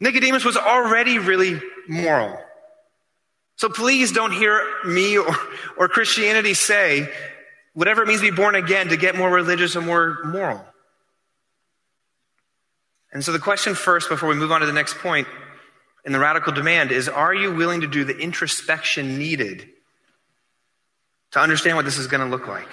Nicodemus 0.00 0.44
was 0.44 0.56
already 0.56 1.18
really 1.18 1.60
moral. 1.88 2.38
So 3.56 3.68
please 3.68 4.12
don't 4.12 4.32
hear 4.32 4.66
me 4.84 5.16
or, 5.18 5.34
or 5.76 5.88
Christianity 5.88 6.54
say 6.54 7.08
whatever 7.72 8.02
it 8.02 8.08
means 8.08 8.20
to 8.20 8.30
be 8.30 8.36
born 8.36 8.54
again 8.54 8.88
to 8.88 8.96
get 8.96 9.16
more 9.16 9.30
religious 9.30 9.76
and 9.76 9.86
more 9.86 10.18
moral. 10.24 10.64
And 13.12 13.24
so 13.24 13.32
the 13.32 13.38
question 13.38 13.74
first, 13.74 14.08
before 14.08 14.28
we 14.28 14.34
move 14.34 14.50
on 14.50 14.60
to 14.60 14.66
the 14.66 14.72
next 14.72 14.98
point 14.98 15.28
in 16.04 16.12
the 16.12 16.18
radical 16.18 16.52
demand, 16.52 16.90
is 16.90 17.08
are 17.08 17.32
you 17.32 17.54
willing 17.54 17.82
to 17.82 17.86
do 17.86 18.04
the 18.04 18.16
introspection 18.16 19.18
needed 19.18 19.68
to 21.30 21.40
understand 21.40 21.76
what 21.76 21.84
this 21.84 21.96
is 21.96 22.08
going 22.08 22.22
to 22.22 22.28
look 22.28 22.48
like? 22.48 22.68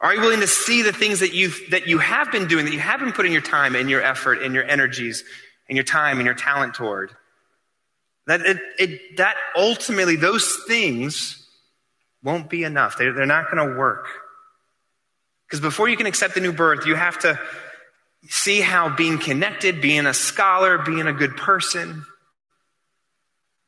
Are 0.00 0.14
you 0.14 0.20
willing 0.22 0.40
to 0.40 0.46
see 0.46 0.80
the 0.80 0.94
things 0.94 1.20
that, 1.20 1.34
you 1.34 1.50
that 1.70 1.86
you 1.86 1.98
have 1.98 2.32
been 2.32 2.48
doing, 2.48 2.64
that 2.64 2.72
you 2.72 2.80
have 2.80 3.00
been 3.00 3.12
putting 3.12 3.32
your 3.32 3.42
time 3.42 3.76
and 3.76 3.90
your 3.90 4.02
effort 4.02 4.42
and 4.42 4.54
your 4.54 4.64
energies 4.64 5.24
and 5.68 5.76
your 5.76 5.84
time 5.84 6.18
and 6.18 6.24
your 6.24 6.34
talent 6.34 6.74
toward? 6.74 7.14
That, 8.30 8.42
it, 8.42 8.58
it, 8.78 9.16
that 9.16 9.34
ultimately, 9.56 10.14
those 10.14 10.62
things 10.68 11.44
won't 12.22 12.48
be 12.48 12.62
enough. 12.62 12.96
They're, 12.96 13.12
they're 13.12 13.26
not 13.26 13.50
going 13.50 13.68
to 13.68 13.76
work. 13.76 14.06
Because 15.48 15.58
before 15.58 15.88
you 15.88 15.96
can 15.96 16.06
accept 16.06 16.36
the 16.36 16.40
new 16.40 16.52
birth, 16.52 16.86
you 16.86 16.94
have 16.94 17.18
to 17.22 17.40
see 18.28 18.60
how 18.60 18.88
being 18.88 19.18
connected, 19.18 19.80
being 19.80 20.06
a 20.06 20.14
scholar, 20.14 20.78
being 20.78 21.08
a 21.08 21.12
good 21.12 21.36
person, 21.36 22.06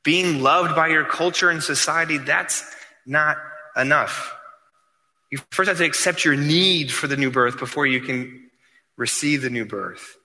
being 0.04 0.44
loved 0.44 0.76
by 0.76 0.86
your 0.86 1.06
culture 1.06 1.50
and 1.50 1.60
society, 1.60 2.18
that's 2.18 2.64
not 3.04 3.38
enough. 3.76 4.32
You 5.32 5.40
first 5.50 5.66
have 5.66 5.78
to 5.78 5.84
accept 5.84 6.24
your 6.24 6.36
need 6.36 6.92
for 6.92 7.08
the 7.08 7.16
new 7.16 7.32
birth 7.32 7.58
before 7.58 7.88
you 7.88 8.00
can 8.00 8.48
receive 8.96 9.42
the 9.42 9.50
new 9.50 9.64
birth. 9.64 10.18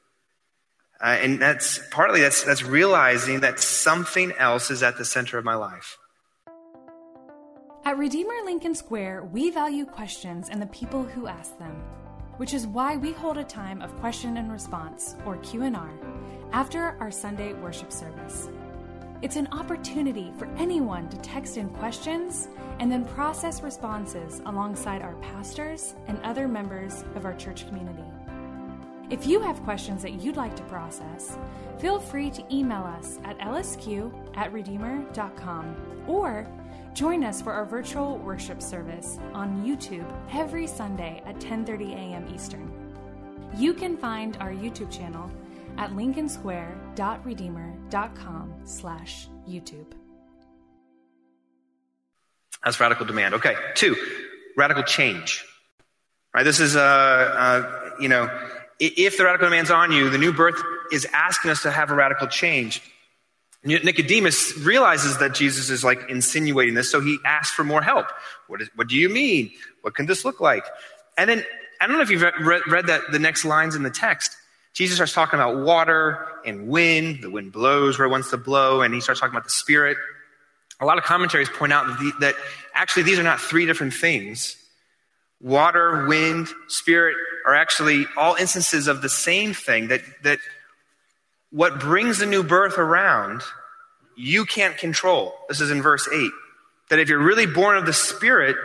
Uh, 1.00 1.18
and 1.22 1.40
that's 1.40 1.80
partly 1.92 2.22
that's, 2.22 2.44
that's 2.44 2.64
realizing 2.64 3.42
that 3.42 3.60
something 3.60 4.34
else 4.40 4.72
is 4.72 4.82
at 4.82 4.98
the 4.98 5.06
center 5.06 5.38
of 5.38 5.46
my 5.46 5.56
life. 5.56 5.98
At 7.86 7.98
Redeemer 7.98 8.34
Lincoln 8.44 8.76
Square, 8.76 9.26
we 9.32 9.50
value 9.50 9.86
questions 9.86 10.50
and 10.50 10.62
the 10.62 10.68
people 10.68 11.04
who 11.04 11.28
ask 11.28 11.58
them, 11.58 11.72
which 12.38 12.54
is 12.54 12.68
why 12.68 12.98
we 12.98 13.14
hold 13.14 13.38
a 13.38 13.44
time 13.44 13.82
of 13.82 13.96
question 13.98 14.38
and 14.38 14.52
response, 14.52 15.16
or 15.26 15.38
Q&R, 15.38 15.92
after 16.52 16.98
our 17.00 17.12
Sunday 17.12 17.54
worship 17.54 17.92
service. 17.92 18.50
It's 19.22 19.36
an 19.36 19.48
opportunity 19.52 20.32
for 20.38 20.48
anyone 20.58 21.10
to 21.10 21.18
text 21.20 21.58
in 21.58 21.70
questions 21.70 22.50
and 22.80 22.92
then 22.92 23.06
process 23.06 23.62
responses 23.62 24.42
alongside 24.46 25.02
our 25.02 25.16
pastors 25.16 25.96
and 26.08 26.20
other 26.24 26.48
members 26.48 27.04
of 27.16 27.26
our 27.26 27.36
church 27.36 27.68
community. 27.68 28.04
If 29.10 29.26
you 29.26 29.40
have 29.40 29.64
questions 29.64 30.02
that 30.02 30.22
you'd 30.22 30.36
like 30.36 30.54
to 30.58 30.64
process, 30.64 31.38
feel 31.80 31.98
free 31.98 32.30
to 32.32 32.44
email 32.54 32.84
us 32.84 33.20
at 33.24 33.40
lsq 33.40 34.12
at 34.36 34.52
redeemer.com 34.52 36.04
or 36.08 36.46
join 36.94 37.24
us 37.24 37.42
for 37.42 37.54
our 37.54 37.64
virtual 37.64 38.18
worship 38.18 38.62
service 38.62 39.18
on 39.34 39.64
YouTube 39.64 40.06
every 40.34 40.68
Sunday 40.68 41.24
at 41.26 41.40
10:30 41.40 41.94
a.m. 41.94 42.28
Eastern. 42.34 42.70
You 43.56 43.74
can 43.74 43.96
find 43.96 44.36
our 44.42 44.52
YouTube 44.52 44.92
channel 44.92 45.32
at 45.78 45.92
lincolnsquare.redeemer.com 45.92 48.54
slash 48.66 49.30
YouTube. 49.48 49.94
That's 52.64 52.80
radical 52.80 53.06
demand. 53.06 53.36
Okay, 53.36 53.56
two, 53.76 53.96
radical 54.58 54.82
change. 54.84 55.46
Right, 56.34 56.44
this 56.44 56.60
is, 56.60 56.76
uh, 56.76 56.82
uh, 56.82 57.92
you 58.00 58.10
know, 58.10 58.30
if 58.80 59.18
the 59.18 59.26
radical 59.26 59.48
demand's 59.48 59.72
on 59.72 59.92
you, 59.92 60.10
the 60.10 60.18
new 60.18 60.34
birth 60.34 60.62
is 60.92 61.06
asking 61.14 61.52
us 61.52 61.64
to 61.64 61.72
have 61.72 61.92
a 61.92 61.96
radical 61.96 62.28
change. 62.28 62.82
Nicodemus 63.64 64.58
realizes 64.60 65.18
that 65.18 65.34
Jesus 65.34 65.70
is 65.70 65.84
like 65.84 66.10
insinuating 66.10 66.76
this, 66.76 66.90
so 66.92 67.02
he 67.02 67.18
asks 67.26 67.56
for 67.56 67.64
more 67.64 67.82
help. 67.82 68.08
What, 68.48 68.62
is, 68.62 68.70
what 68.76 68.88
do 68.88 68.96
you 68.96 69.10
mean? 69.10 69.52
What 69.82 69.96
can 69.96 70.06
this 70.06 70.24
look 70.24 70.40
like? 70.40 70.64
And 71.18 71.30
then, 71.30 71.44
I 71.82 71.88
don't 71.88 71.98
know 71.98 72.04
if 72.04 72.10
you've 72.10 72.22
read, 72.22 72.62
read 72.68 72.88
that, 72.88 73.02
the 73.12 73.20
next 73.20 73.46
lines 73.46 73.76
in 73.76 73.84
the 73.84 73.90
text. 73.90 74.32
Jesus 74.74 74.96
starts 74.96 75.14
talking 75.14 75.40
about 75.40 75.66
water 75.66 76.26
and 76.46 76.68
wind. 76.68 77.24
The 77.24 77.32
wind 77.32 77.52
blows 77.52 77.98
where 77.98 78.08
it 78.08 78.12
wants 78.12 78.30
to 78.30 78.38
blow, 78.38 78.82
and 78.84 78.94
he 78.94 79.02
starts 79.02 79.20
talking 79.20 79.34
about 79.34 79.44
the 79.44 79.50
Spirit. 79.50 79.98
A 80.80 80.86
lot 80.86 81.00
of 81.00 81.04
commentaries 81.04 81.50
point 81.50 81.74
out 81.74 81.88
that, 81.88 82.00
the, 82.00 82.12
that 82.20 82.36
actually 82.76 83.04
these 83.04 83.18
are 83.18 83.24
not 83.24 83.40
three 83.40 83.66
different 83.66 83.96
things. 83.96 84.56
Water, 85.42 86.08
wind, 86.08 86.48
Spirit 86.68 87.16
are 87.46 87.54
actually 87.54 88.06
all 88.18 88.36
instances 88.36 88.88
of 88.88 89.02
the 89.02 89.10
same 89.10 89.54
thing 89.54 89.90
that, 89.90 90.02
that 90.24 90.40
what 91.52 91.80
brings 91.80 92.18
the 92.20 92.26
new 92.26 92.44
birth 92.44 92.78
around, 92.78 93.42
you 94.16 94.46
can't 94.46 94.78
control. 94.78 95.34
This 95.48 95.62
is 95.62 95.72
in 95.72 95.82
verse 95.82 96.10
8. 96.12 96.32
That 96.90 97.00
if 97.00 97.10
you're 97.10 97.20
really 97.20 97.46
born 97.46 97.78
of 97.78 97.86
the 97.86 97.94
Spirit, 97.94 98.56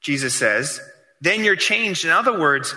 Jesus 0.00 0.34
says, 0.34 0.80
then 1.20 1.44
you're 1.44 1.56
changed. 1.56 2.04
In 2.04 2.10
other 2.10 2.38
words, 2.38 2.74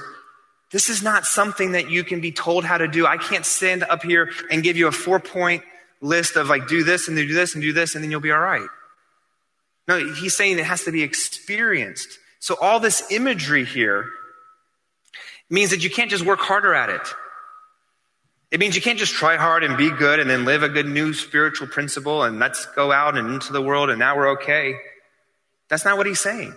this 0.71 0.89
is 0.89 1.03
not 1.03 1.25
something 1.25 1.73
that 1.73 1.89
you 1.89 2.03
can 2.03 2.21
be 2.21 2.31
told 2.31 2.65
how 2.65 2.77
to 2.77 2.87
do. 2.87 3.05
I 3.05 3.17
can't 3.17 3.45
stand 3.45 3.83
up 3.83 4.03
here 4.03 4.31
and 4.51 4.63
give 4.63 4.77
you 4.77 4.87
a 4.87 4.91
four 4.91 5.19
point 5.19 5.63
list 6.01 6.35
of 6.35 6.49
like, 6.49 6.67
do 6.67 6.83
this 6.83 7.07
and 7.07 7.15
do 7.15 7.33
this 7.33 7.53
and 7.53 7.61
do 7.61 7.73
this, 7.73 7.95
and 7.95 8.03
then 8.03 8.11
you'll 8.11 8.19
be 8.19 8.31
all 8.31 8.39
right. 8.39 8.67
No, 9.87 10.13
he's 10.13 10.35
saying 10.35 10.57
it 10.57 10.65
has 10.65 10.83
to 10.83 10.91
be 10.91 11.03
experienced. 11.03 12.19
So 12.45 12.55
all 12.61 12.79
this 12.79 13.11
imagery 13.11 13.65
here 13.65 14.11
means 15.49 15.71
that 15.71 15.83
you 15.83 15.89
can't 15.89 16.11
just 16.11 16.23
work 16.23 16.39
harder 16.39 16.75
at 16.75 16.89
it. 16.89 17.01
It 18.51 18.59
means 18.59 18.75
you 18.75 18.83
can't 18.83 18.99
just 18.99 19.13
try 19.13 19.35
hard 19.35 19.63
and 19.63 19.75
be 19.75 19.89
good 19.89 20.19
and 20.19 20.29
then 20.29 20.45
live 20.45 20.61
a 20.61 20.69
good 20.69 20.85
new 20.85 21.11
spiritual 21.15 21.67
principle 21.67 22.21
and 22.21 22.37
let's 22.37 22.67
go 22.67 22.91
out 22.91 23.17
and 23.17 23.33
into 23.33 23.51
the 23.51 23.63
world 23.63 23.89
and 23.89 23.97
now 23.97 24.15
we're 24.15 24.33
okay. 24.33 24.75
That's 25.69 25.85
not 25.85 25.97
what 25.97 26.05
he's 26.05 26.19
saying. 26.19 26.53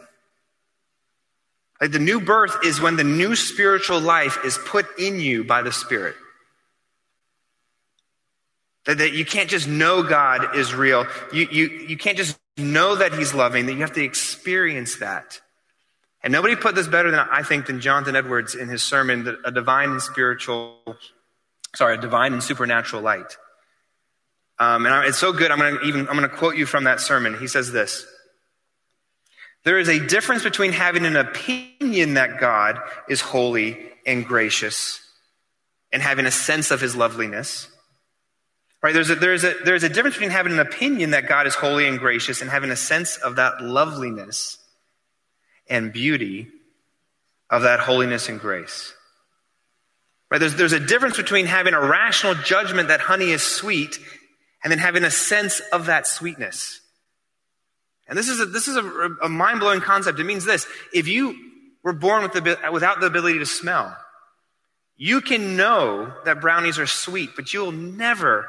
Like 1.81 1.93
the 1.93 2.01
new 2.01 2.21
birth 2.21 2.67
is 2.67 2.83
when 2.83 2.97
the 2.97 3.05
new 3.05 3.35
spiritual 3.35 3.99
life 3.99 4.37
is 4.45 4.59
put 4.59 4.85
in 4.99 5.21
you 5.21 5.43
by 5.43 5.63
the 5.63 5.73
Spirit. 5.73 6.17
That, 8.85 8.99
that 8.99 9.15
you 9.15 9.25
can't 9.25 9.49
just 9.49 9.67
know 9.67 10.03
God 10.03 10.55
is 10.55 10.75
real. 10.75 11.07
You, 11.33 11.49
you, 11.51 11.69
you 11.89 11.97
can't 11.97 12.19
just 12.19 12.39
know 12.59 12.97
that 12.97 13.15
He's 13.15 13.33
loving, 13.33 13.65
that 13.65 13.73
you 13.73 13.81
have 13.81 13.95
to 13.95 14.05
experience 14.05 14.97
that. 14.97 15.41
And 16.23 16.33
nobody 16.33 16.57
put 16.57 16.75
this 16.75 16.89
better 16.89 17.11
than 17.11 17.21
I 17.21 17.43
think 17.43 17.67
than 17.67 17.81
Jonathan 17.81 18.17
Edwards 18.17 18.55
in 18.55 18.69
his 18.69 18.83
sermon, 18.83 19.37
A 19.45 19.53
Divine 19.53 19.91
and 19.91 20.03
Spiritual, 20.03 20.77
sorry, 21.77 21.95
A 21.95 22.01
Divine 22.01 22.33
and 22.33 22.43
Supernatural 22.43 23.03
Light. 23.03 23.37
Um, 24.59 24.87
and 24.87 25.07
it's 25.07 25.19
so 25.19 25.33
good, 25.33 25.53
I'm 25.53 25.59
going 25.59 25.79
to 25.79 25.83
even, 25.85 26.09
I'm 26.09 26.17
going 26.17 26.29
to 26.29 26.37
quote 26.37 26.57
you 26.57 26.67
from 26.67 26.85
that 26.85 27.01
sermon. 27.01 27.39
He 27.39 27.47
says 27.47 27.71
this. 27.71 28.05
There 29.65 29.79
is 29.79 29.89
a 29.89 30.05
difference 30.05 30.43
between 30.43 30.73
having 30.73 31.07
an 31.07 31.17
opinion 31.17 32.15
that 32.15 32.41
God 32.41 32.81
is 33.09 33.21
holy 33.21 33.79
and 34.05 34.25
gracious 34.25 35.01
and 35.93 36.03
having 36.03 36.27
a 36.27 36.31
sense 36.31 36.71
of 36.71 36.81
his 36.81 36.97
loveliness. 36.97 37.69
Right? 38.83 38.95
There's 38.95 39.11
a, 39.11 39.15
there's, 39.15 39.45
a, 39.45 39.55
there's 39.65 39.83
a 39.83 39.89
difference 39.89 40.17
between 40.17 40.31
having 40.31 40.53
an 40.53 40.61
opinion 40.61 41.11
that 41.11 41.29
God 41.29 41.47
is 41.47 41.55
holy 41.55 41.87
and 41.87 41.99
gracious 41.99 42.41
and 42.41 42.51
having 42.51 42.71
a 42.71 42.77
sense 42.77 43.17
of 43.17 43.37
that 43.37 43.61
loveliness 43.61 44.58
and 45.69 45.93
beauty 45.93 46.49
of 47.51 47.63
that 47.63 47.81
holiness 47.81 48.29
and 48.29 48.41
grace. 48.41 48.93
Right? 50.31 50.39
There's, 50.39 50.55
there's 50.57 50.73
a 50.73 50.81
difference 50.81 51.17
between 51.17 51.47
having 51.47 51.75
a 51.75 51.81
rational 51.81 52.35
judgment 52.35 52.89
that 52.89 53.01
honey 53.01 53.31
is 53.31 53.43
sweet 53.43 53.99
and 54.63 54.71
then 54.71 54.79
having 54.79 55.05
a 55.05 55.11
sense 55.11 55.61
of 55.73 55.87
that 55.87 56.07
sweetness. 56.07 56.81
And 58.09 58.19
this 58.19 58.29
is 58.29 58.41
a, 58.41 58.47
this 58.47 58.69
is 58.69 58.77
a, 58.77 58.83
a 59.23 59.29
mind 59.29 59.61
blowing 59.61 59.81
concept. 59.81 60.19
It 60.19 60.25
means 60.25 60.45
this 60.45 60.67
if 60.93 61.09
you 61.09 61.35
were 61.83 61.93
born 61.93 62.23
with 62.23 62.33
the, 62.33 62.59
without 62.73 63.01
the 63.01 63.07
ability 63.07 63.39
to 63.39 63.47
smell, 63.47 63.97
you 64.97 65.21
can 65.21 65.57
know 65.57 66.13
that 66.25 66.41
brownies 66.41 66.79
are 66.79 66.87
sweet, 66.87 67.31
but 67.37 67.53
you'll 67.53 67.73
never 67.73 68.49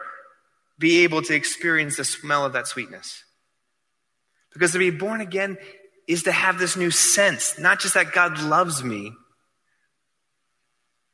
be 0.80 1.04
able 1.04 1.22
to 1.22 1.36
experience 1.36 1.98
the 1.98 2.06
smell 2.06 2.46
of 2.46 2.54
that 2.54 2.68
sweetness. 2.68 3.24
Because 4.54 4.72
to 4.72 4.80
be 4.80 4.90
born 4.90 5.22
again 5.22 5.58
is 6.10 6.24
to 6.24 6.32
have 6.32 6.58
this 6.58 6.76
new 6.76 6.90
sense, 6.90 7.60
not 7.60 7.80
just 7.80 7.94
that 7.94 8.12
God 8.12 8.42
loves 8.42 8.84
me, 8.84 9.14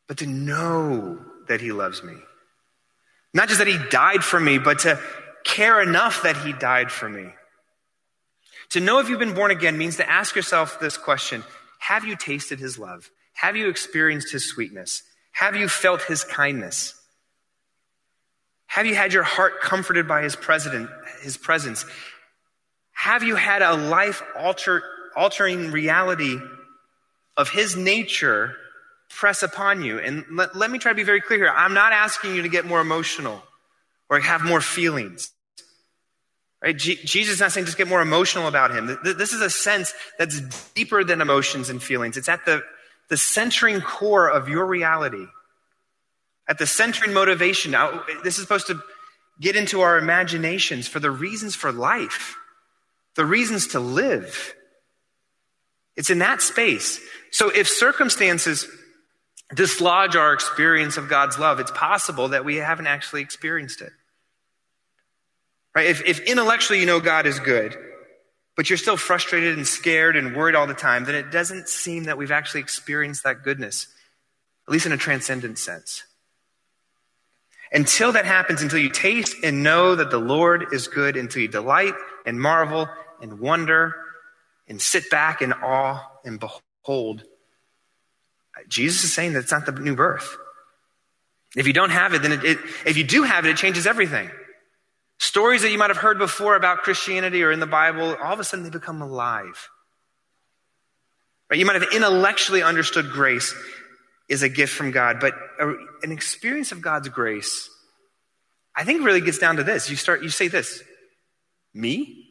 but 0.07 0.19
to 0.19 0.25
know 0.25 1.19
that 1.49 1.59
He 1.59 1.73
loves 1.73 2.01
me. 2.01 2.13
Not 3.33 3.49
just 3.49 3.59
that 3.59 3.67
He 3.67 3.77
died 3.89 4.23
for 4.23 4.39
me, 4.39 4.57
but 4.57 4.79
to 4.79 4.97
care 5.43 5.81
enough 5.81 6.23
that 6.23 6.37
He 6.37 6.53
died 6.53 6.91
for 6.91 7.09
me. 7.09 7.27
To 8.69 8.79
know 8.79 8.99
if 8.99 9.09
you've 9.09 9.19
been 9.19 9.33
born 9.33 9.51
again 9.51 9.77
means 9.77 9.97
to 9.97 10.09
ask 10.09 10.33
yourself 10.33 10.79
this 10.79 10.97
question 10.97 11.43
Have 11.79 12.05
you 12.05 12.15
tasted 12.15 12.59
His 12.59 12.79
love? 12.79 13.11
Have 13.33 13.57
you 13.57 13.67
experienced 13.67 14.31
His 14.31 14.47
sweetness? 14.47 15.03
Have 15.33 15.57
you 15.57 15.67
felt 15.67 16.03
His 16.03 16.23
kindness? 16.23 16.93
Have 18.67 18.85
you 18.85 18.95
had 18.95 19.11
your 19.11 19.23
heart 19.23 19.59
comforted 19.59 20.07
by 20.07 20.23
His, 20.23 20.37
president, 20.37 20.89
his 21.21 21.35
presence? 21.35 21.85
Have 22.95 23.21
you 23.21 23.35
had 23.35 23.61
a 23.61 23.75
life 23.75 24.23
alter, 24.35 24.81
altering 25.15 25.71
reality 25.71 26.39
of 27.37 27.49
His 27.49 27.75
nature 27.75 28.55
press 29.09 29.43
upon 29.43 29.83
you? 29.83 29.99
And 29.99 30.25
let, 30.31 30.55
let 30.55 30.71
me 30.71 30.79
try 30.79 30.91
to 30.91 30.95
be 30.95 31.03
very 31.03 31.21
clear 31.21 31.39
here. 31.39 31.53
I'm 31.55 31.73
not 31.75 31.93
asking 31.93 32.35
you 32.35 32.41
to 32.41 32.49
get 32.49 32.65
more 32.65 32.81
emotional 32.81 33.43
or 34.09 34.19
have 34.19 34.43
more 34.43 34.61
feelings. 34.61 35.31
Right? 36.63 36.75
G- 36.75 36.99
Jesus 37.03 37.35
is 37.35 37.39
not 37.41 37.51
saying 37.51 37.67
just 37.67 37.77
get 37.77 37.87
more 37.87 38.01
emotional 38.01 38.47
about 38.47 38.71
him. 38.75 38.97
This 39.03 39.33
is 39.33 39.41
a 39.41 39.51
sense 39.51 39.93
that's 40.17 40.41
deeper 40.73 41.03
than 41.03 41.21
emotions 41.21 41.69
and 41.69 41.83
feelings. 41.83 42.17
It's 42.17 42.29
at 42.29 42.45
the, 42.45 42.63
the 43.09 43.17
centering 43.17 43.81
core 43.81 44.27
of 44.29 44.49
your 44.49 44.65
reality, 44.65 45.27
at 46.47 46.57
the 46.57 46.65
centering 46.65 47.13
motivation. 47.13 47.71
Now, 47.71 48.03
this 48.23 48.37
is 48.37 48.41
supposed 48.41 48.67
to 48.67 48.81
get 49.39 49.55
into 49.55 49.81
our 49.81 49.97
imaginations 49.97 50.87
for 50.87 50.99
the 50.99 51.11
reasons 51.11 51.55
for 51.55 51.71
life, 51.71 52.35
the 53.15 53.25
reasons 53.25 53.67
to 53.67 53.79
live. 53.79 54.53
It's 55.95 56.09
in 56.09 56.19
that 56.19 56.41
space. 56.41 56.99
So 57.31 57.49
if 57.49 57.67
circumstances 57.67 58.67
dislodge 59.53 60.15
our 60.15 60.33
experience 60.33 60.97
of 60.97 61.09
God's 61.09 61.39
love, 61.39 61.59
it's 61.59 61.71
possible 61.71 62.29
that 62.29 62.45
we 62.45 62.57
haven't 62.57 62.87
actually 62.87 63.21
experienced 63.21 63.81
it. 63.81 63.91
Right? 65.73 65.87
If, 65.87 66.05
if 66.05 66.19
intellectually 66.21 66.79
you 66.79 66.85
know 66.85 66.99
God 66.99 67.25
is 67.25 67.39
good, 67.39 67.75
but 68.55 68.69
you're 68.69 68.77
still 68.77 68.97
frustrated 68.97 69.57
and 69.57 69.67
scared 69.67 70.15
and 70.15 70.35
worried 70.35 70.55
all 70.55 70.67
the 70.67 70.73
time, 70.73 71.03
then 71.03 71.15
it 71.15 71.31
doesn't 71.31 71.67
seem 71.67 72.05
that 72.05 72.17
we've 72.17 72.31
actually 72.31 72.61
experienced 72.61 73.23
that 73.23 73.43
goodness, 73.43 73.87
at 74.67 74.71
least 74.71 74.85
in 74.85 74.93
a 74.93 74.97
transcendent 74.97 75.59
sense. 75.59 76.03
Until 77.71 78.13
that 78.13 78.25
happens, 78.25 78.61
until 78.61 78.79
you 78.79 78.89
taste 78.89 79.35
and 79.43 79.63
know 79.63 79.95
that 79.95 80.11
the 80.11 80.17
Lord 80.17 80.67
is 80.71 80.87
good, 80.87 81.17
until 81.17 81.41
you 81.41 81.47
delight 81.49 81.93
and 82.25 82.39
marvel 82.39 82.87
and 83.21 83.39
wonder 83.39 83.95
and 84.67 84.81
sit 84.81 85.09
back 85.09 85.41
in 85.41 85.53
awe 85.53 86.01
and 86.23 86.39
behold, 86.39 87.23
Jesus 88.67 89.03
is 89.03 89.13
saying 89.13 89.33
that 89.33 89.39
it's 89.39 89.51
not 89.51 89.65
the 89.65 89.73
new 89.73 89.95
birth. 89.95 90.37
If 91.55 91.67
you 91.67 91.73
don't 91.73 91.91
have 91.91 92.13
it, 92.13 92.21
then 92.21 92.33
it, 92.33 92.43
it, 92.43 92.57
if 92.85 92.97
you 92.97 93.03
do 93.03 93.23
have 93.23 93.45
it, 93.45 93.49
it 93.49 93.57
changes 93.57 93.87
everything. 93.87 94.29
Stories 95.17 95.61
that 95.61 95.71
you 95.71 95.77
might 95.77 95.89
have 95.89 95.97
heard 95.97 96.17
before 96.17 96.55
about 96.55 96.79
Christianity 96.79 97.43
or 97.43 97.51
in 97.51 97.59
the 97.59 97.67
Bible, 97.67 98.15
all 98.15 98.33
of 98.33 98.39
a 98.39 98.43
sudden 98.43 98.63
they 98.63 98.69
become 98.69 99.01
alive. 99.01 99.69
Right? 101.49 101.59
You 101.59 101.65
might 101.65 101.81
have 101.81 101.93
intellectually 101.93 102.63
understood 102.63 103.11
grace 103.11 103.55
is 104.27 104.41
a 104.41 104.49
gift 104.49 104.73
from 104.73 104.91
God, 104.91 105.19
but 105.19 105.35
a, 105.59 105.73
an 106.01 106.11
experience 106.11 106.71
of 106.71 106.81
God's 106.81 107.09
grace, 107.09 107.69
I 108.75 108.83
think 108.83 109.05
really 109.05 109.21
gets 109.21 109.37
down 109.37 109.57
to 109.57 109.63
this. 109.63 109.89
You 109.89 109.95
start, 109.95 110.23
you 110.23 110.29
say 110.29 110.47
this, 110.47 110.83
me? 111.73 112.24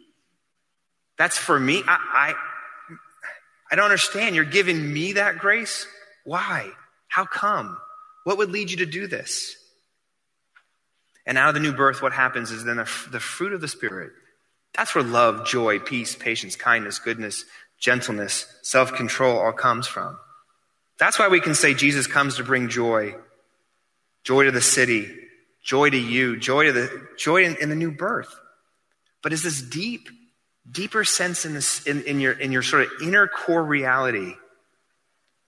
That's 1.17 1.39
for 1.39 1.59
me? 1.59 1.83
I, 1.87 1.99
I, 2.13 2.35
I 3.71 3.77
don't 3.77 3.85
understand. 3.85 4.35
You're 4.35 4.45
giving 4.45 4.93
me 4.93 5.15
that 5.15 5.39
grace? 5.39 5.87
Why? 6.25 6.71
How 7.09 7.25
come? 7.25 7.79
What 8.25 8.39
would 8.39 8.51
lead 8.51 8.71
you 8.71 8.79
to 8.79 8.87
do 8.87 9.07
this? 9.07 9.57
And 11.27 11.39
out 11.39 11.49
of 11.49 11.55
the 11.55 11.61
new 11.61 11.73
birth, 11.73 12.03
what 12.03 12.13
happens 12.13 12.51
is 12.51 12.65
then 12.65 12.77
the, 12.77 12.91
the 13.11 13.21
fruit 13.21 13.53
of 13.53 13.61
the 13.61 13.69
Spirit. 13.69 14.13
That's 14.75 14.95
where 14.95 15.05
love, 15.05 15.47
joy, 15.47 15.79
peace, 15.79 16.17
patience, 16.17 16.57
kindness, 16.57 16.99
goodness, 16.99 17.45
gentleness, 17.79 18.47
self 18.63 18.95
control 18.95 19.39
all 19.39 19.53
comes 19.53 19.87
from. 19.87 20.19
That's 20.99 21.19
why 21.19 21.29
we 21.29 21.41
can 21.41 21.55
say 21.55 21.75
Jesus 21.75 22.07
comes 22.07 22.37
to 22.37 22.45
bring 22.45 22.69
joy 22.69 23.15
joy 24.25 24.45
to 24.45 24.51
the 24.51 24.63
city, 24.63 25.15
joy 25.63 25.91
to 25.91 25.99
you, 25.99 26.37
joy, 26.39 26.65
to 26.65 26.73
the, 26.73 27.09
joy 27.19 27.45
in, 27.45 27.57
in 27.61 27.69
the 27.69 27.77
new 27.77 27.93
birth. 27.93 28.35
But 29.23 29.33
is 29.33 29.43
this 29.43 29.63
deep, 29.63 30.09
deeper 30.71 31.05
sense 31.05 31.45
in, 31.45 31.55
this, 31.55 31.87
in, 31.87 32.03
in, 32.05 32.21
your, 32.21 32.33
in 32.33 32.53
your 32.53 32.63
sort 32.63 32.83
of 32.83 32.91
inner 33.03 33.29
core 33.29 33.63
reality 33.63 34.35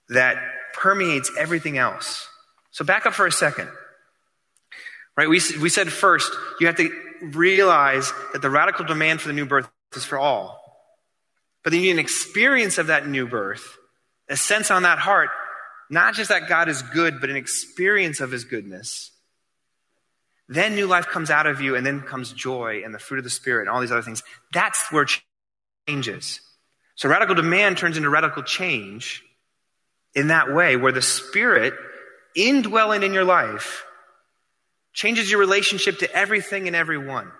that 0.09 0.37
permeates 0.75 1.31
everything 1.39 1.79
else. 1.79 2.29
So 2.71 2.85
back 2.85 3.07
up 3.07 3.15
for 3.15 3.27
a 3.27 3.33
second. 3.33 3.69
Right? 5.17 5.29
We, 5.29 5.41
we 5.61 5.69
said 5.71 5.91
first, 5.91 6.31
you 6.61 6.67
have 6.67 6.77
to 6.77 6.91
realize 7.23 8.13
that 8.33 8.43
the 8.43 8.51
radical 8.51 8.85
demand 8.85 9.21
for 9.21 9.29
the 9.29 9.35
new 9.35 9.47
birth 9.47 9.69
is 9.95 10.05
for 10.05 10.19
all. 10.19 10.63
But 11.65 11.73
then 11.73 11.81
you 11.81 11.87
need 11.87 11.93
an 11.93 11.99
experience 11.99 12.79
of 12.79 12.89
that 12.89 13.09
new 13.09 13.27
birth, 13.27 13.77
a 14.29 14.37
sense 14.37 14.71
on 14.71 14.83
that 14.83 14.99
heart, 14.99 15.31
not 15.91 16.15
just 16.15 16.29
that 16.29 16.49
God 16.49 16.69
is 16.69 16.83
good, 16.83 17.21
but 17.21 17.31
an 17.31 17.37
experience 17.37 18.21
of 18.21 18.31
his 18.31 18.45
goodness. 18.45 19.11
Then 20.49 20.75
new 20.75 20.87
life 20.87 21.07
comes 21.07 21.31
out 21.31 21.47
of 21.47 21.61
you, 21.61 21.75
and 21.75 21.85
then 21.85 22.03
comes 22.03 22.33
joy 22.33 22.83
and 22.85 22.95
the 22.95 22.99
fruit 22.99 23.19
of 23.19 23.25
the 23.25 23.31
Spirit 23.31 23.63
and 23.63 23.71
all 23.71 23.81
these 23.81 23.93
other 23.93 24.03
things. 24.03 24.23
That's 24.53 24.93
where 24.93 25.07
changes. 25.89 26.41
So 26.95 27.09
radical 27.09 27.35
demand 27.35 27.79
turns 27.79 27.97
into 27.97 28.09
radical 28.09 28.43
change 28.43 29.23
in 30.15 30.29
that 30.29 30.53
way, 30.53 30.77
where 30.77 30.93
the 30.93 31.03
Spirit 31.03 31.75
indwelling 32.35 33.03
in 33.03 33.13
your 33.13 33.25
life 33.25 33.85
changes 34.93 35.31
your 35.31 35.41
relationship 35.41 35.99
to 35.99 36.13
everything 36.13 36.67
and 36.67 36.77
everyone. 36.77 37.31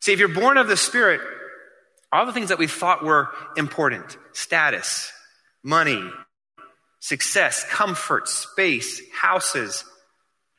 See, 0.00 0.12
if 0.12 0.18
you're 0.18 0.28
born 0.28 0.56
of 0.56 0.68
the 0.68 0.76
Spirit, 0.76 1.20
all 2.10 2.24
the 2.24 2.32
things 2.32 2.48
that 2.48 2.58
we 2.58 2.66
thought 2.66 3.04
were 3.04 3.28
important 3.56 4.16
status, 4.32 5.12
money, 5.62 6.10
success, 7.00 7.64
comfort, 7.68 8.28
space, 8.28 9.02
houses, 9.12 9.84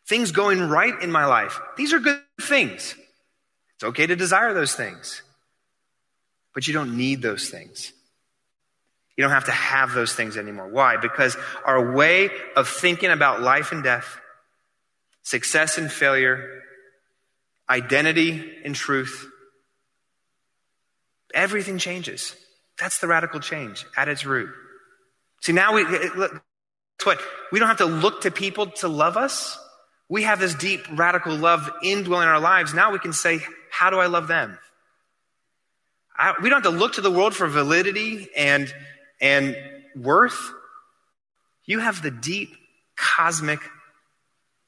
things 0.10 0.32
going 0.32 0.60
right 0.60 1.02
in 1.02 1.12
my 1.12 1.26
life 1.26 1.60
these 1.78 1.93
are 1.93 2.00
good 2.00 2.19
things. 2.41 2.95
It's 3.76 3.84
okay 3.84 4.08
to 4.08 4.15
desire 4.15 4.54
those 4.54 4.76
things, 4.76 5.22
but 6.54 6.67
you 6.67 6.74
don't 6.74 6.98
need 6.98 7.22
those 7.22 7.50
things. 7.50 7.93
You 9.15 9.24
don't 9.24 9.32
have 9.32 9.45
to 9.45 9.52
have 9.52 9.93
those 9.93 10.13
things 10.13 10.38
anymore. 10.38 10.67
Why? 10.67 10.98
Because 10.98 11.38
our 11.65 11.93
way 11.93 12.30
of 12.56 12.67
thinking 12.67 13.10
about 13.10 13.41
life 13.41 13.72
and 13.72 13.84
death, 13.84 14.19
success 15.24 15.78
and 15.78 15.91
failure, 15.91 16.62
identity 17.69 18.43
and 18.63 18.76
truth, 18.76 19.28
everything 21.34 21.78
changes. 21.78 22.36
That's 22.80 23.00
the 23.00 23.08
radical 23.08 23.39
change 23.39 23.86
at 23.95 24.08
its 24.08 24.26
root. 24.26 24.50
See, 25.41 25.54
now 25.54 25.74
we, 25.74 25.86
look, 25.86 26.32
that's 26.32 27.06
what, 27.06 27.22
we 27.52 27.60
don't 27.60 27.67
have 27.67 27.78
to 27.78 27.86
look 27.86 28.22
to 28.22 28.32
people 28.32 28.67
to 28.67 28.88
love 28.88 29.15
us. 29.17 29.58
We 30.10 30.24
have 30.24 30.39
this 30.39 30.56
deep, 30.56 30.82
radical 30.91 31.36
love 31.36 31.69
indwelling 31.84 32.28
our 32.28 32.39
lives. 32.39 32.74
Now 32.74 32.91
we 32.91 33.00
can 33.00 33.13
say, 33.13 33.39
how 33.72 33.91
do 33.91 34.00
I 34.00 34.08
love 34.08 34.28
them? 34.28 34.58
I, 36.17 36.34
we 36.41 36.50
don't 36.50 36.63
have 36.63 36.74
to 36.74 36.78
look 36.78 36.93
to 36.93 37.02
the 37.02 37.12
world 37.12 37.36
for 37.36 37.48
validity 37.48 38.28
and 38.36 38.74
and 39.22 39.56
worth, 39.95 40.52
you 41.65 41.80
have 41.80 42.02
the 42.02 42.12
deep 42.12 42.56
cosmic 42.95 43.60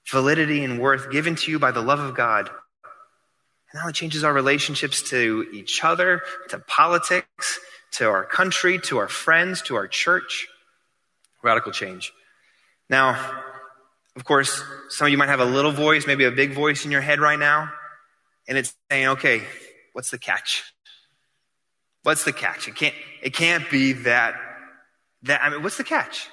validity 0.07 0.63
and 0.63 0.79
worth 0.79 1.11
given 1.11 1.35
to 1.35 1.51
you 1.51 1.59
by 1.59 1.71
the 1.71 1.81
love 1.81 1.99
of 1.99 2.15
God. 2.15 2.49
And 2.49 3.81
now 3.81 3.87
it 3.87 3.95
changes 3.95 4.23
our 4.23 4.33
relationships 4.33 5.09
to 5.09 5.47
each 5.53 5.83
other, 5.83 6.21
to 6.49 6.59
politics, 6.59 7.59
to 7.91 8.09
our 8.09 8.25
country, 8.25 8.79
to 8.79 8.97
our 8.97 9.07
friends, 9.07 9.61
to 9.63 9.75
our 9.75 9.87
church. 9.87 10.47
Radical 11.41 11.71
change. 11.71 12.13
Now, 12.89 13.43
of 14.15 14.25
course, 14.25 14.61
some 14.89 15.05
of 15.07 15.11
you 15.11 15.17
might 15.17 15.29
have 15.29 15.39
a 15.39 15.45
little 15.45 15.71
voice, 15.71 16.05
maybe 16.05 16.25
a 16.25 16.31
big 16.31 16.53
voice 16.53 16.85
in 16.85 16.91
your 16.91 17.01
head 17.01 17.19
right 17.19 17.39
now, 17.39 17.71
and 18.47 18.57
it's 18.57 18.75
saying, 18.89 19.07
okay, 19.09 19.43
what's 19.93 20.09
the 20.11 20.17
catch? 20.17 20.63
What's 22.03 22.25
the 22.25 22.33
catch? 22.33 22.67
It 22.67 22.75
can't, 22.75 22.95
it 23.21 23.33
can't 23.33 23.69
be 23.69 23.93
that, 23.93 24.35
that, 25.23 25.41
I 25.43 25.49
mean, 25.49 25.63
what's 25.63 25.77
the 25.77 25.83
catch? 25.83 26.27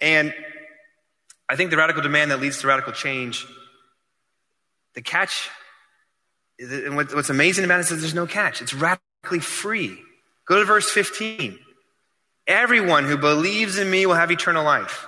And 0.00 0.32
I 1.48 1.56
think 1.56 1.70
the 1.70 1.76
radical 1.76 2.02
demand 2.02 2.30
that 2.30 2.40
leads 2.40 2.60
to 2.60 2.68
radical 2.68 2.92
change, 2.92 3.46
the 4.94 5.02
catch, 5.02 5.50
and 6.58 6.96
what's 6.96 7.30
amazing 7.30 7.64
about 7.64 7.80
it 7.80 7.90
is 7.90 8.00
there's 8.00 8.14
no 8.14 8.26
catch. 8.26 8.62
It's 8.62 8.74
radically 8.74 9.40
free. 9.40 9.98
Go 10.46 10.58
to 10.58 10.64
verse 10.64 10.90
15. 10.90 11.58
Everyone 12.46 13.04
who 13.04 13.16
believes 13.16 13.78
in 13.78 13.90
me 13.90 14.06
will 14.06 14.14
have 14.14 14.30
eternal 14.30 14.64
life. 14.64 15.06